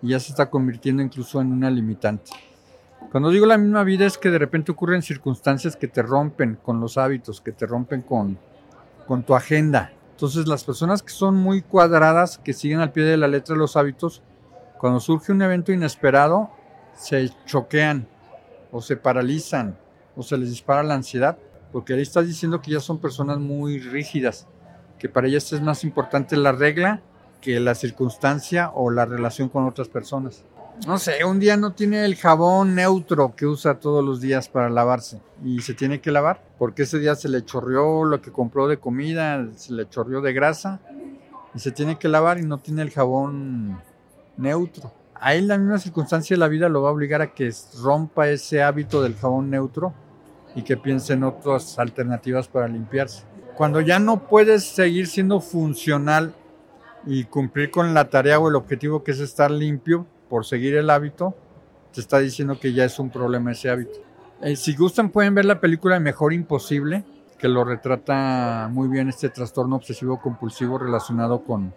y 0.00 0.08
ya 0.08 0.18
se 0.18 0.32
está 0.32 0.48
convirtiendo 0.48 1.02
incluso 1.02 1.42
en 1.42 1.52
una 1.52 1.70
limitante. 1.70 2.30
Cuando 3.12 3.28
digo 3.28 3.44
la 3.44 3.58
misma 3.58 3.84
vida 3.84 4.06
es 4.06 4.16
que 4.16 4.30
de 4.30 4.38
repente 4.38 4.72
ocurren 4.72 5.02
circunstancias 5.02 5.76
que 5.76 5.88
te 5.88 6.00
rompen 6.00 6.54
con 6.62 6.80
los 6.80 6.96
hábitos, 6.96 7.42
que 7.42 7.52
te 7.52 7.66
rompen 7.66 8.00
con, 8.00 8.38
tu 9.26 9.34
agenda. 9.34 9.92
Entonces 10.12 10.48
las 10.48 10.64
personas 10.64 11.02
que 11.02 11.12
son 11.12 11.36
muy 11.36 11.60
cuadradas, 11.60 12.38
que 12.38 12.54
siguen 12.54 12.80
al 12.80 12.92
pie 12.92 13.04
de 13.04 13.18
la 13.18 13.28
letra 13.28 13.56
los 13.56 13.76
hábitos, 13.76 14.22
cuando 14.78 15.00
surge 15.00 15.32
un 15.32 15.42
evento 15.42 15.70
inesperado, 15.70 16.50
se 16.94 17.30
choquean 17.44 18.08
o 18.72 18.80
se 18.80 18.96
paralizan 18.96 19.76
o 20.16 20.22
se 20.22 20.38
les 20.38 20.48
dispara 20.48 20.82
la 20.82 20.94
ansiedad 20.94 21.36
porque 21.72 21.94
ahí 21.94 22.02
estás 22.02 22.26
diciendo 22.26 22.60
que 22.60 22.72
ya 22.72 22.80
son 22.80 22.98
personas 22.98 23.38
muy 23.38 23.78
rígidas, 23.78 24.46
que 24.98 25.08
para 25.08 25.28
ellas 25.28 25.52
es 25.52 25.60
más 25.60 25.84
importante 25.84 26.36
la 26.36 26.52
regla 26.52 27.02
que 27.40 27.58
la 27.58 27.74
circunstancia 27.74 28.70
o 28.74 28.90
la 28.90 29.06
relación 29.06 29.48
con 29.48 29.66
otras 29.66 29.88
personas. 29.88 30.44
No 30.86 30.98
sé, 30.98 31.24
un 31.24 31.38
día 31.38 31.56
no 31.56 31.72
tiene 31.72 32.04
el 32.04 32.16
jabón 32.16 32.74
neutro 32.74 33.34
que 33.36 33.46
usa 33.46 33.80
todos 33.80 34.04
los 34.04 34.20
días 34.20 34.48
para 34.48 34.70
lavarse 34.70 35.20
y 35.44 35.60
se 35.60 35.74
tiene 35.74 36.00
que 36.00 36.10
lavar 36.10 36.42
porque 36.58 36.82
ese 36.84 36.98
día 36.98 37.14
se 37.14 37.28
le 37.28 37.44
chorreó 37.44 38.04
lo 38.04 38.22
que 38.22 38.32
compró 38.32 38.66
de 38.66 38.78
comida, 38.78 39.46
se 39.56 39.74
le 39.74 39.88
chorreó 39.88 40.22
de 40.22 40.32
grasa 40.32 40.80
y 41.54 41.58
se 41.58 41.70
tiene 41.70 41.98
que 41.98 42.08
lavar 42.08 42.38
y 42.38 42.44
no 42.44 42.58
tiene 42.58 42.80
el 42.80 42.90
jabón 42.90 43.80
neutro. 44.38 44.92
Ahí 45.14 45.42
la 45.42 45.58
misma 45.58 45.78
circunstancia 45.78 46.34
de 46.34 46.40
la 46.40 46.48
vida 46.48 46.70
lo 46.70 46.80
va 46.80 46.88
a 46.88 46.92
obligar 46.92 47.20
a 47.20 47.34
que 47.34 47.52
rompa 47.82 48.30
ese 48.30 48.62
hábito 48.62 49.02
del 49.02 49.16
jabón 49.16 49.50
neutro 49.50 49.92
y 50.54 50.62
que 50.62 50.76
piense 50.76 51.12
en 51.12 51.24
otras 51.24 51.78
alternativas 51.78 52.48
para 52.48 52.68
limpiarse. 52.68 53.24
Cuando 53.56 53.80
ya 53.80 53.98
no 53.98 54.26
puedes 54.26 54.64
seguir 54.64 55.06
siendo 55.06 55.40
funcional 55.40 56.34
y 57.06 57.24
cumplir 57.24 57.70
con 57.70 57.94
la 57.94 58.08
tarea 58.08 58.38
o 58.38 58.48
el 58.48 58.56
objetivo 58.56 59.04
que 59.04 59.12
es 59.12 59.20
estar 59.20 59.50
limpio 59.50 60.06
por 60.28 60.44
seguir 60.46 60.76
el 60.76 60.90
hábito, 60.90 61.34
te 61.92 62.00
está 62.00 62.18
diciendo 62.18 62.58
que 62.58 62.72
ya 62.72 62.84
es 62.84 62.98
un 62.98 63.10
problema 63.10 63.52
ese 63.52 63.70
hábito. 63.70 64.00
Eh, 64.42 64.56
si 64.56 64.74
gustan 64.74 65.10
pueden 65.10 65.34
ver 65.34 65.44
la 65.44 65.60
película 65.60 66.00
Mejor 66.00 66.32
Imposible, 66.32 67.04
que 67.38 67.48
lo 67.48 67.64
retrata 67.64 68.68
muy 68.70 68.88
bien 68.88 69.08
este 69.08 69.28
trastorno 69.28 69.76
obsesivo 69.76 70.20
compulsivo 70.20 70.78
relacionado 70.78 71.42
con, 71.42 71.74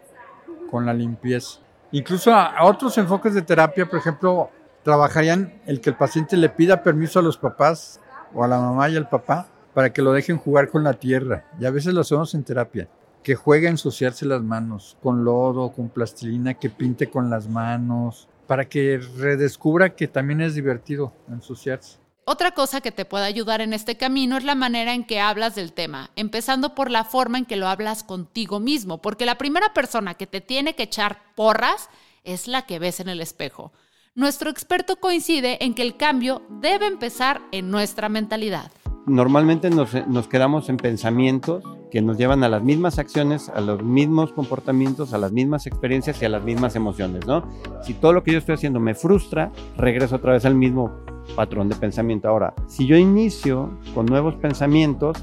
con 0.70 0.86
la 0.86 0.94
limpieza. 0.94 1.60
Incluso 1.92 2.34
a 2.34 2.64
otros 2.64 2.98
enfoques 2.98 3.34
de 3.34 3.42
terapia, 3.42 3.86
por 3.86 4.00
ejemplo, 4.00 4.50
trabajarían 4.84 5.62
el 5.66 5.80
que 5.80 5.90
el 5.90 5.96
paciente 5.96 6.38
le 6.38 6.50
pida 6.50 6.84
permiso 6.84 7.20
a 7.20 7.22
los 7.22 7.38
papás 7.38 8.02
o 8.34 8.44
a 8.44 8.48
la 8.48 8.60
mamá 8.60 8.90
y 8.90 8.96
al 8.96 9.10
papá 9.10 9.48
para 9.74 9.92
que 9.92 10.02
lo 10.02 10.12
dejen 10.12 10.38
jugar 10.38 10.70
con 10.70 10.84
la 10.84 10.94
tierra. 10.94 11.46
Y 11.60 11.66
a 11.66 11.72
veces 11.72 11.94
lo 11.94 12.02
hacemos 12.02 12.34
en 12.36 12.44
terapia. 12.44 12.88
Que 13.24 13.36
juegue 13.36 13.68
a 13.68 13.72
ensuciarse 13.72 14.26
las 14.26 14.42
manos 14.42 14.98
con 15.02 15.24
lodo, 15.24 15.72
con 15.72 15.90
plastilina, 15.90 16.56
que 16.56 16.70
pinte 16.70 17.10
con 17.10 17.30
las 17.30 17.48
manos, 17.48 18.28
para 18.48 18.66
que 18.68 19.00
redescubra 19.18 19.96
que 19.96 20.08
también 20.08 20.42
es 20.42 20.56
divertido 20.56 21.14
ensuciarse. 21.30 22.00
Otra 22.26 22.52
cosa 22.52 22.80
que 22.80 22.92
te 22.92 23.04
puede 23.04 23.26
ayudar 23.26 23.60
en 23.60 23.74
este 23.74 23.98
camino 23.98 24.38
es 24.38 24.46
la 24.46 24.56
manera 24.56 24.94
en 24.94 25.04
que 25.04 25.20
hablas 25.20 25.56
del 25.56 25.74
tema, 25.74 26.10
empezando 26.16 26.74
por 26.74 26.90
la 26.90 27.04
forma 27.04 27.38
en 27.38 27.46
que 27.46 27.58
lo 27.58 27.68
hablas 27.68 28.04
contigo 28.04 28.62
mismo, 28.62 29.02
porque 29.02 29.26
la 29.26 29.38
primera 29.38 29.74
persona 29.74 30.14
que 30.14 30.26
te 30.26 30.40
tiene 30.40 30.76
que 30.76 30.84
echar 30.84 31.22
porras 31.36 31.90
es 32.24 32.48
la 32.48 32.62
que 32.62 32.80
ves 32.80 33.02
en 33.02 33.10
el 33.10 33.20
espejo. 33.20 33.74
Nuestro 34.16 34.52
experto 34.52 34.98
coincide 34.98 35.58
en 35.66 35.74
que 35.74 35.82
el 35.82 35.98
cambio 35.98 36.44
debe 36.62 36.86
empezar 36.86 37.42
en 37.52 37.72
nuestra 37.72 38.10
mentalidad. 38.10 38.72
Normalmente 39.08 39.72
nos, 39.72 39.90
quedamos 40.28 40.70
en 40.70 40.78
pensamientos 40.78 41.64
que 41.90 42.04
nos 42.04 42.20
llevan 42.20 42.44
a 42.44 42.50
las 42.50 42.62
mismas 42.62 43.00
acciones, 43.00 43.50
a 43.50 43.60
los 43.60 43.82
mismos 43.82 44.32
comportamientos, 44.32 45.16
a 45.16 45.18
las 45.18 45.32
mismas 45.32 45.66
experiencias 45.66 46.22
y 46.22 46.26
a 46.26 46.30
las 46.30 46.44
mismas 46.44 46.76
emociones, 46.76 47.26
¿no? 47.26 47.50
Si 47.82 47.96
todo 47.96 48.14
lo 48.14 48.24
que 48.24 48.34
yo 48.34 48.38
estoy 48.38 48.54
haciendo 48.54 48.80
me 48.80 48.94
frustra, 48.94 49.52
regreso 49.78 50.18
otra 50.18 50.34
vez 50.34 50.46
al 50.46 50.54
mismo 50.54 50.92
patrón 51.36 51.68
de 51.68 51.76
pensamiento. 51.76 52.28
Ahora, 52.28 52.54
si 52.68 52.86
yo 52.86 52.96
inicio 52.96 53.80
con 53.96 54.06
nuevos 54.06 54.36
pensamientos, 54.36 55.18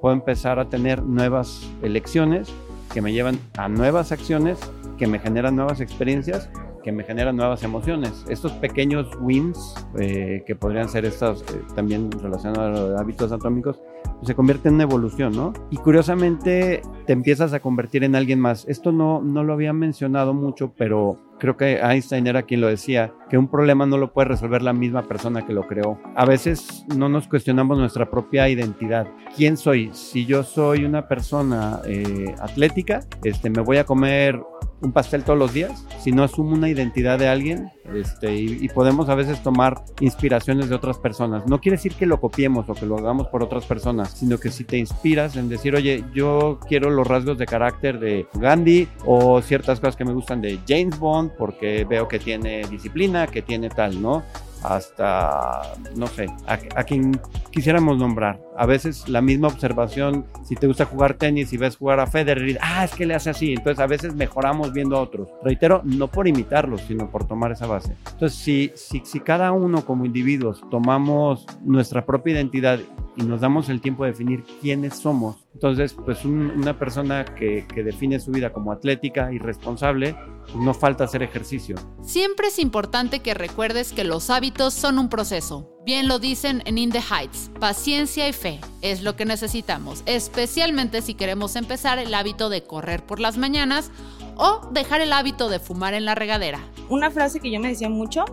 puedo 0.00 0.14
empezar 0.14 0.60
a 0.60 0.68
tener 0.68 1.02
nuevas 1.02 1.68
elecciones 1.82 2.48
que 2.94 3.02
me 3.02 3.12
llevan 3.12 3.40
a 3.58 3.68
nuevas 3.68 4.12
acciones, 4.12 4.60
que 4.98 5.08
me 5.08 5.18
generan 5.18 5.56
nuevas 5.56 5.80
experiencias 5.80 6.48
que 6.86 6.92
me 6.92 7.02
generan 7.02 7.34
nuevas 7.34 7.64
emociones. 7.64 8.24
Estos 8.28 8.52
pequeños 8.52 9.08
wins, 9.20 9.74
eh, 9.98 10.44
que 10.46 10.54
podrían 10.54 10.88
ser 10.88 11.04
estos 11.04 11.42
eh, 11.42 11.60
también 11.74 12.12
relacionados 12.12 12.58
a 12.58 12.70
los 12.80 13.00
hábitos 13.00 13.32
atómicos, 13.32 13.82
pues 14.04 14.28
se 14.28 14.36
convierten 14.36 14.76
en 14.76 14.82
evolución, 14.82 15.32
¿no? 15.32 15.52
Y 15.72 15.78
curiosamente 15.78 16.82
te 17.04 17.12
empiezas 17.12 17.52
a 17.52 17.58
convertir 17.58 18.04
en 18.04 18.14
alguien 18.14 18.38
más. 18.38 18.66
Esto 18.68 18.92
no, 18.92 19.20
no 19.20 19.42
lo 19.42 19.52
había 19.52 19.72
mencionado 19.72 20.32
mucho, 20.32 20.74
pero 20.78 21.18
creo 21.40 21.56
que 21.56 21.78
Einstein 21.78 22.28
era 22.28 22.42
quien 22.42 22.60
lo 22.60 22.68
decía, 22.68 23.12
que 23.28 23.36
un 23.36 23.48
problema 23.48 23.84
no 23.84 23.98
lo 23.98 24.12
puede 24.12 24.28
resolver 24.28 24.62
la 24.62 24.72
misma 24.72 25.02
persona 25.02 25.44
que 25.44 25.52
lo 25.52 25.66
creó. 25.66 25.98
A 26.14 26.24
veces 26.24 26.84
no 26.96 27.08
nos 27.08 27.26
cuestionamos 27.26 27.78
nuestra 27.78 28.08
propia 28.08 28.48
identidad. 28.48 29.08
¿Quién 29.36 29.56
soy? 29.56 29.90
Si 29.92 30.24
yo 30.24 30.44
soy 30.44 30.84
una 30.84 31.08
persona 31.08 31.80
eh, 31.84 32.32
atlética, 32.40 33.00
este, 33.24 33.50
me 33.50 33.62
voy 33.62 33.78
a 33.78 33.84
comer 33.84 34.40
un 34.80 34.92
pastel 34.92 35.24
todos 35.24 35.38
los 35.38 35.52
días, 35.52 35.86
si 36.00 36.12
no 36.12 36.22
asumo 36.22 36.54
una 36.54 36.68
identidad 36.68 37.18
de 37.18 37.28
alguien 37.28 37.70
este, 37.94 38.34
y, 38.34 38.58
y, 38.60 38.68
podemos 38.68 39.08
a 39.08 39.14
veces 39.14 39.42
tomar 39.42 39.82
inspiraciones 40.00 40.68
de 40.68 40.74
otras 40.74 40.98
personas. 40.98 41.46
No 41.46 41.60
quiere 41.60 41.76
decir 41.76 41.94
que 41.94 42.04
lo 42.04 42.20
copiemos 42.20 42.68
o 42.68 42.74
que 42.74 42.84
lo 42.84 42.98
hagamos 42.98 43.28
por 43.28 43.42
otras 43.42 43.64
personas, 43.64 44.10
sino 44.10 44.38
que 44.38 44.50
si 44.50 44.64
te 44.64 44.76
inspiras 44.76 45.36
en 45.36 45.48
decir, 45.48 45.74
oye, 45.74 46.04
yo 46.14 46.58
quiero 46.68 46.90
los 46.90 47.06
rasgos 47.06 47.38
de 47.38 47.46
carácter 47.46 47.98
de 48.00 48.26
Gandhi 48.34 48.88
o 49.04 49.40
ciertas 49.40 49.80
cosas 49.80 49.96
que 49.96 50.04
me 50.04 50.12
gustan 50.12 50.40
de 50.40 50.58
James 50.68 50.98
Bond 50.98 51.32
porque 51.38 51.84
veo 51.84 52.08
que 52.08 52.18
tiene 52.18 52.62
disciplina, 52.68 53.26
que 53.26 53.42
tiene 53.42 53.70
tal, 53.70 54.02
¿no? 54.02 54.24
Hasta, 54.66 55.62
no 55.94 56.06
sé, 56.08 56.26
a, 56.46 56.84
quien 56.84 57.20
quisiéramos 57.50 57.98
nombrar. 57.98 58.40
A 58.56 58.66
veces 58.66 59.08
la 59.08 59.20
misma 59.20 59.48
observación, 59.48 60.26
si 60.44 60.56
te 60.56 60.66
gusta 60.66 60.86
jugar 60.86 61.14
tenis 61.14 61.52
y 61.52 61.56
ves 61.56 61.76
jugar 61.76 62.00
a 62.00 62.06
Federer, 62.06 62.58
ah, 62.60 62.84
es 62.84 62.92
que 62.92 63.06
le 63.06 63.14
hace 63.14 63.30
así. 63.30 63.52
Entonces 63.52 63.78
a 63.78 63.86
veces 63.86 64.14
mejoramos 64.14 64.72
viendo 64.72 64.96
a 64.96 65.00
otros. 65.00 65.28
Reitero, 65.44 65.82
no 65.84 66.08
por 66.08 66.26
imitarlos, 66.26 66.80
sino 66.82 67.10
por 67.10 67.26
tomar 67.26 67.52
esa 67.52 67.66
base. 67.66 67.96
Entonces, 68.12 68.38
si, 68.38 68.72
si, 68.74 69.02
si 69.04 69.20
cada 69.20 69.52
uno 69.52 69.84
como 69.84 70.04
individuos 70.04 70.62
tomamos 70.70 71.46
nuestra 71.62 72.04
propia 72.04 72.34
identidad 72.34 72.80
y 73.16 73.22
nos 73.22 73.40
damos 73.40 73.68
el 73.68 73.80
tiempo 73.80 74.04
de 74.04 74.10
definir 74.10 74.44
quiénes 74.60 74.96
somos, 74.96 75.46
entonces, 75.56 75.94
pues 75.94 76.22
una 76.26 76.78
persona 76.78 77.24
que, 77.24 77.64
define 77.74 78.20
su 78.20 78.30
vida 78.30 78.52
como 78.52 78.72
atlética 78.72 79.32
y 79.32 79.38
responsable, 79.38 80.14
pues, 80.42 80.54
no 80.56 80.74
falta 80.74 81.04
hacer 81.04 81.22
ejercicio. 81.22 81.76
Siempre 82.02 82.48
es 82.48 82.58
importante 82.58 83.20
que 83.20 83.32
recuerdes 83.32 83.94
que 83.94 84.04
los 84.04 84.28
hábitos 84.28 84.74
son 84.74 84.98
un 84.98 85.08
proceso. 85.08 85.66
Bien 85.86 86.08
lo 86.08 86.18
dicen 86.18 86.62
en 86.66 86.76
In 86.76 86.90
the 86.90 87.00
Heights, 87.00 87.50
paciencia 87.58 88.28
y 88.28 88.34
fe 88.34 88.60
es 88.82 89.02
lo 89.02 89.16
que 89.16 89.24
necesitamos, 89.24 90.02
especialmente 90.04 91.00
si 91.00 91.14
queremos 91.14 91.56
empezar 91.56 91.98
el 91.98 92.12
hábito 92.12 92.50
de 92.50 92.64
correr 92.64 93.06
por 93.06 93.18
las 93.18 93.38
mañanas 93.38 93.90
o 94.36 94.68
dejar 94.72 95.00
el 95.00 95.14
hábito 95.14 95.48
de 95.48 95.58
fumar 95.58 95.94
en 95.94 96.04
la 96.04 96.14
regadera. 96.14 96.60
Una 96.90 97.10
frase 97.10 97.40
que 97.40 97.50
yo 97.50 97.60
me 97.60 97.68
decía 97.68 97.88
mucho 97.88 98.26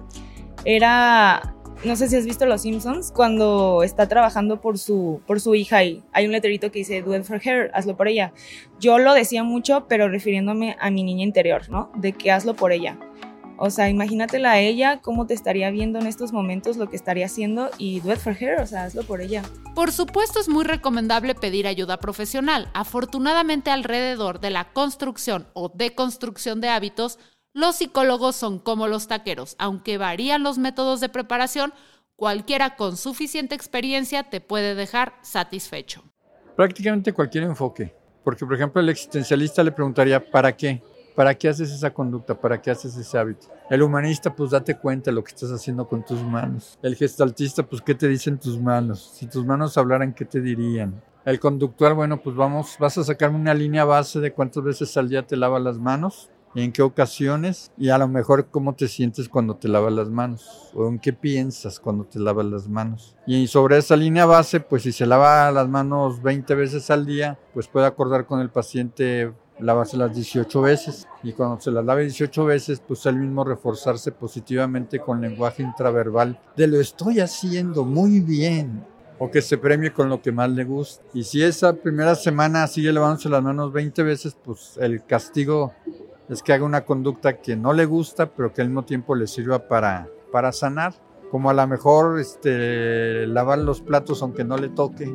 era 0.66 1.56
no 1.86 1.96
sé 1.96 2.08
si 2.08 2.16
has 2.16 2.26
visto 2.26 2.46
Los 2.46 2.62
Simpsons, 2.62 3.12
cuando 3.12 3.84
está 3.84 4.08
trabajando 4.08 4.62
por 4.62 4.78
su, 4.78 5.22
por 5.28 5.42
su 5.42 5.56
hija 5.56 5.84
y 5.84 6.04
hay 6.14 6.26
un 6.26 6.32
letrerito 6.32 6.72
que 6.72 6.80
dice, 6.80 7.02
do 7.02 7.16
it 7.16 7.24
for 7.24 7.42
her, 7.44 7.72
hazlo 7.74 7.98
por 7.98 8.08
ella. 8.08 8.34
Yo 8.80 9.00
lo 9.00 9.14
decía 9.14 9.44
mucho, 9.44 9.86
pero 9.88 10.08
refiriéndome 10.08 10.78
a 10.80 10.90
mi 10.90 11.04
niña 11.04 11.24
interior, 11.24 11.70
¿no? 11.70 11.92
De 11.96 12.14
que 12.14 12.32
hazlo 12.32 12.56
por 12.56 12.72
ella. 12.72 12.98
O 13.58 13.70
sea, 13.70 13.90
imagínatela 13.90 14.52
a 14.52 14.60
ella, 14.60 15.00
cómo 15.02 15.28
te 15.28 15.34
estaría 15.34 15.70
viendo 15.70 16.00
en 16.00 16.08
estos 16.08 16.34
momentos, 16.34 16.78
lo 16.78 16.90
que 16.90 16.96
estaría 16.96 17.28
haciendo 17.28 17.70
y 17.78 18.00
do 18.00 18.12
it 18.12 18.20
for 18.20 18.36
her, 18.38 18.60
o 18.60 18.66
sea, 18.66 18.86
hazlo 18.86 19.04
por 19.04 19.22
ella. 19.22 19.44
Por 19.76 19.92
supuesto 19.92 20.40
es 20.40 20.50
muy 20.50 20.64
recomendable 20.64 21.36
pedir 21.36 21.68
ayuda 21.68 21.98
profesional. 22.00 22.70
Afortunadamente 22.74 23.70
alrededor 23.70 24.40
de 24.40 24.50
la 24.50 24.72
construcción 24.74 25.48
o 25.54 25.70
deconstrucción 25.70 26.62
de 26.62 26.70
hábitos, 26.70 27.20
los 27.54 27.76
psicólogos 27.76 28.36
son 28.36 28.60
como 28.60 28.88
los 28.88 29.08
taqueros, 29.08 29.56
aunque 29.60 29.98
varían 29.98 30.44
los 30.44 30.58
métodos 30.58 31.00
de 31.00 31.10
preparación, 31.10 31.72
cualquiera 32.16 32.76
con 32.76 32.98
suficiente 32.98 33.56
experiencia 33.56 34.24
te 34.24 34.42
puede 34.42 34.76
dejar 34.76 35.14
satisfecho. 35.22 36.04
Prácticamente 36.56 37.14
cualquier 37.14 37.44
enfoque. 37.44 37.96
Porque, 38.24 38.46
por 38.46 38.56
ejemplo, 38.56 38.82
el 38.82 38.90
existencialista 38.90 39.64
le 39.64 39.72
preguntaría, 39.72 40.32
¿para 40.32 40.56
qué? 40.56 40.82
¿Para 41.16 41.36
qué 41.36 41.50
haces 41.50 41.72
esa 41.72 41.94
conducta? 41.94 42.40
¿Para 42.40 42.62
qué 42.62 42.72
haces 42.72 42.96
ese 42.96 43.18
hábito? 43.18 43.48
El 43.70 43.84
humanista, 43.84 44.34
pues 44.34 44.52
date 44.52 44.78
cuenta 44.78 45.12
de 45.12 45.16
lo 45.16 45.24
que 45.24 45.30
estás 45.30 45.52
haciendo 45.52 45.88
con 45.88 46.04
tus 46.04 46.24
manos. 46.24 46.80
El 46.82 46.96
gestaltista, 46.96 47.64
pues 47.64 47.82
qué 47.82 47.94
te 47.94 48.08
dicen 48.08 48.40
tus 48.40 48.60
manos. 48.60 49.12
Si 49.14 49.28
tus 49.28 49.46
manos 49.46 49.78
hablaran, 49.78 50.14
¿qué 50.14 50.26
te 50.26 50.42
dirían? 50.42 51.02
El 51.26 51.40
conductual, 51.40 51.94
bueno, 51.94 52.22
pues 52.22 52.36
vamos, 52.36 52.78
vas 52.80 52.98
a 52.98 53.04
sacarme 53.04 53.38
una 53.38 53.54
línea 53.54 53.86
base 53.86 54.20
de 54.20 54.34
cuántas 54.34 54.64
veces 54.64 54.96
al 54.98 55.10
día 55.10 55.28
te 55.28 55.38
lavas 55.38 55.62
las 55.62 55.78
manos 55.78 56.30
en 56.56 56.72
qué 56.72 56.82
ocasiones 56.82 57.72
y 57.78 57.90
a 57.90 57.98
lo 57.98 58.08
mejor 58.08 58.48
cómo 58.48 58.74
te 58.74 58.88
sientes 58.88 59.30
cuando 59.30 59.56
te 59.56 59.68
lavas 59.68 59.94
las 59.94 60.10
manos 60.10 60.72
o 60.74 60.88
en 60.88 61.00
qué 61.00 61.14
piensas 61.14 61.80
cuando 61.80 62.04
te 62.06 62.20
lavas 62.20 62.46
las 62.46 62.68
manos. 62.68 63.16
Y 63.26 63.48
sobre 63.48 63.78
esa 63.78 63.96
línea 63.96 64.26
base, 64.26 64.60
pues 64.60 64.84
si 64.84 64.92
se 64.92 65.06
lava 65.06 65.52
las 65.52 65.68
manos 65.68 66.22
20 66.22 66.56
veces 66.56 66.90
al 66.90 67.06
día, 67.06 67.40
pues 67.54 67.68
puede 67.68 67.88
acordar 67.88 68.26
con 68.26 68.40
el 68.40 68.50
paciente 68.50 69.32
lavarse 69.60 69.98
las 69.98 70.14
18 70.14 70.62
veces 70.62 71.08
y 71.22 71.34
cuando 71.34 71.60
se 71.60 71.72
las 71.72 71.86
lave 71.86 72.04
18 72.04 72.46
veces, 72.46 72.82
pues 72.86 73.06
él 73.06 73.18
mismo 73.18 73.44
reforzarse 73.44 74.12
positivamente 74.12 75.00
con 75.00 75.22
lenguaje 75.22 75.64
intraverbal 75.64 76.40
de 76.56 76.68
lo 76.68 76.80
estoy 76.80 77.20
haciendo 77.20 77.86
muy 77.86 78.20
bien 78.20 78.84
o 79.20 79.30
que 79.30 79.42
se 79.42 79.58
premie 79.58 79.94
con 79.94 80.10
lo 80.10 80.22
que 80.22 80.32
más 80.32 80.50
le 80.50 80.64
gusta. 80.64 81.04
Y 81.14 81.24
si 81.24 81.44
esa 81.44 81.74
primera 81.74 82.16
semana 82.16 82.68
sigue 82.68 82.92
lavándose 82.92 83.30
las 83.30 83.44
manos 83.44 83.72
20 83.72 84.04
veces, 84.04 84.36
pues 84.44 84.78
el 84.82 85.06
castigo 85.06 85.72
es 86.30 86.42
que 86.42 86.54
haga 86.54 86.66
una 86.66 86.86
conducta 86.86 87.40
que 87.40 87.56
no 87.56 87.74
le 87.74 87.86
gusta, 87.86 88.28
pero 88.28 88.54
que 88.54 88.62
al 88.62 88.70
mismo 88.70 88.86
tiempo 88.86 89.16
le 89.16 89.28
sirva 89.28 89.68
para, 89.68 90.08
para 90.32 90.52
sanar. 90.52 90.94
Como 91.30 91.50
a 91.50 91.54
lo 91.54 91.66
mejor 91.66 92.20
este, 92.20 93.26
lavar 93.26 93.58
los 93.58 93.82
platos 93.82 94.22
aunque 94.22 94.44
no 94.44 94.56
le 94.56 94.70
toque. 94.70 95.12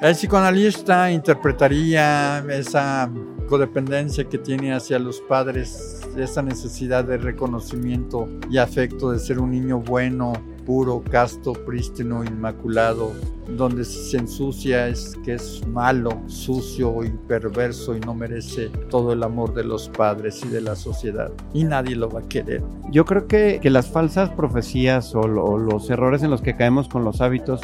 El 0.00 0.14
psicoanalista 0.14 1.10
interpretaría 1.10 2.38
esa 2.48 3.10
codependencia 3.48 4.24
que 4.28 4.38
tiene 4.38 4.72
hacia 4.72 5.00
los 5.00 5.20
padres, 5.20 6.00
esa 6.16 6.42
necesidad 6.42 7.04
de 7.04 7.18
reconocimiento 7.18 8.28
y 8.48 8.58
afecto 8.58 9.10
de 9.10 9.18
ser 9.18 9.40
un 9.40 9.50
niño 9.50 9.80
bueno, 9.80 10.34
puro, 10.68 11.02
casto, 11.10 11.54
prístino, 11.54 12.22
inmaculado, 12.22 13.12
donde 13.56 13.86
se 13.86 14.18
ensucia 14.18 14.86
es 14.88 15.16
que 15.24 15.32
es 15.32 15.66
malo, 15.66 16.20
sucio 16.26 17.02
y 17.02 17.08
perverso 17.08 17.96
y 17.96 18.00
no 18.00 18.14
merece 18.14 18.68
todo 18.90 19.14
el 19.14 19.22
amor 19.22 19.54
de 19.54 19.64
los 19.64 19.88
padres 19.88 20.44
y 20.44 20.48
de 20.48 20.60
la 20.60 20.76
sociedad. 20.76 21.32
Y 21.54 21.64
nadie 21.64 21.96
lo 21.96 22.10
va 22.10 22.20
a 22.20 22.28
querer. 22.28 22.62
Yo 22.90 23.06
creo 23.06 23.26
que, 23.26 23.60
que 23.62 23.70
las 23.70 23.88
falsas 23.88 24.28
profecías 24.28 25.14
o, 25.14 25.20
o 25.20 25.56
los 25.56 25.88
errores 25.88 26.22
en 26.22 26.30
los 26.30 26.42
que 26.42 26.54
caemos 26.54 26.86
con 26.86 27.02
los 27.02 27.22
hábitos 27.22 27.62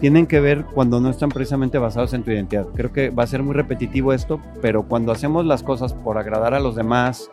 tienen 0.00 0.26
que 0.26 0.40
ver 0.40 0.66
cuando 0.66 1.00
no 1.00 1.08
están 1.08 1.30
precisamente 1.30 1.78
basados 1.78 2.12
en 2.12 2.24
tu 2.24 2.30
identidad. 2.30 2.66
Creo 2.74 2.92
que 2.92 3.08
va 3.08 3.22
a 3.22 3.26
ser 3.26 3.42
muy 3.42 3.54
repetitivo 3.54 4.12
esto, 4.12 4.38
pero 4.60 4.82
cuando 4.82 5.12
hacemos 5.12 5.46
las 5.46 5.62
cosas 5.62 5.94
por 5.94 6.18
agradar 6.18 6.52
a 6.52 6.60
los 6.60 6.76
demás, 6.76 7.30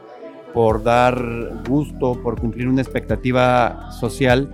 por 0.54 0.84
dar 0.84 1.22
gusto, 1.68 2.14
por 2.22 2.40
cumplir 2.40 2.70
una 2.70 2.82
expectativa 2.82 3.92
social, 3.92 4.50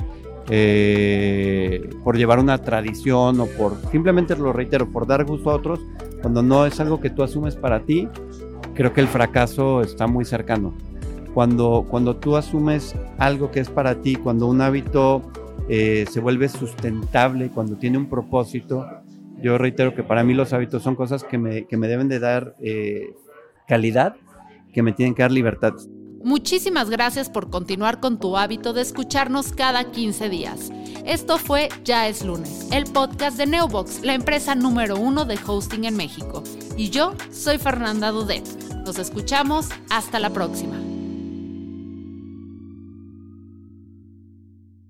eh, 0.50 1.90
por 2.04 2.18
llevar 2.18 2.40
una 2.40 2.58
tradición 2.60 3.40
o 3.40 3.46
por, 3.48 3.76
simplemente 3.92 4.36
lo 4.36 4.54
reitero, 4.54 4.90
por 4.90 5.06
dar 5.06 5.26
gusto 5.26 5.52
a 5.52 5.56
otros, 5.56 5.80
cuando 6.22 6.42
no 6.42 6.66
es 6.66 6.80
algo 6.80 7.00
que 7.00 7.10
tú 7.10 7.24
asumes 7.24 7.56
para 7.56 7.82
ti, 7.82 8.08
creo 8.74 8.94
que 8.94 9.02
el 9.02 9.08
fracaso 9.08 9.82
está 9.82 10.08
muy 10.08 10.26
cercano. 10.26 10.74
Cuando, 11.34 11.86
cuando 11.90 12.16
tú 12.16 12.36
asumes 12.36 12.96
algo 13.18 13.52
que 13.52 13.60
es 13.60 13.70
para 13.70 14.02
ti, 14.02 14.16
cuando 14.16 14.48
un 14.48 14.62
hábito 14.62 15.22
eh, 15.70 16.06
se 16.10 16.20
vuelve 16.20 16.50
sustentable, 16.50 17.50
cuando 17.50 17.76
tiene 17.76 17.98
un 17.98 18.08
propósito, 18.08 18.88
yo 19.42 19.58
reitero 19.58 19.94
que 19.94 20.04
para 20.04 20.24
mí 20.24 20.34
los 20.34 20.54
hábitos 20.54 20.82
son 20.82 20.96
cosas 20.96 21.24
que 21.24 21.38
me, 21.38 21.66
que 21.66 21.78
me 21.78 21.88
deben 21.88 22.08
de 22.08 22.20
dar 22.20 22.56
eh, 22.60 23.14
calidad, 23.68 24.16
que 24.74 24.82
me 24.82 24.94
tienen 24.94 25.14
que 25.14 25.22
dar 25.24 25.32
libertad. 25.32 25.74
Muchísimas 26.24 26.90
gracias 26.90 27.30
por 27.30 27.50
continuar 27.50 28.00
con 28.00 28.20
tu 28.20 28.38
hábito 28.38 28.74
de 28.74 28.82
escucharnos 28.82 29.52
cada 29.54 29.92
15 29.92 30.30
días. 30.30 30.72
Esto 31.06 31.38
fue 31.38 31.70
Ya 31.86 32.08
es 32.08 32.24
lunes, 32.24 32.68
el 32.72 32.86
podcast 32.86 33.38
de 33.38 33.46
Neobox, 33.46 34.04
la 34.04 34.14
empresa 34.14 34.56
número 34.56 34.98
uno 34.98 35.26
de 35.26 35.40
hosting 35.46 35.86
en 35.86 35.96
México. 35.96 36.44
Y 36.76 36.90
yo 36.90 37.14
soy 37.32 37.58
Fernanda 37.58 38.12
Dudet. 38.12 38.46
Nos 38.86 39.00
escuchamos, 39.00 39.70
hasta 39.90 40.20
la 40.20 40.32
próxima. 40.32 40.87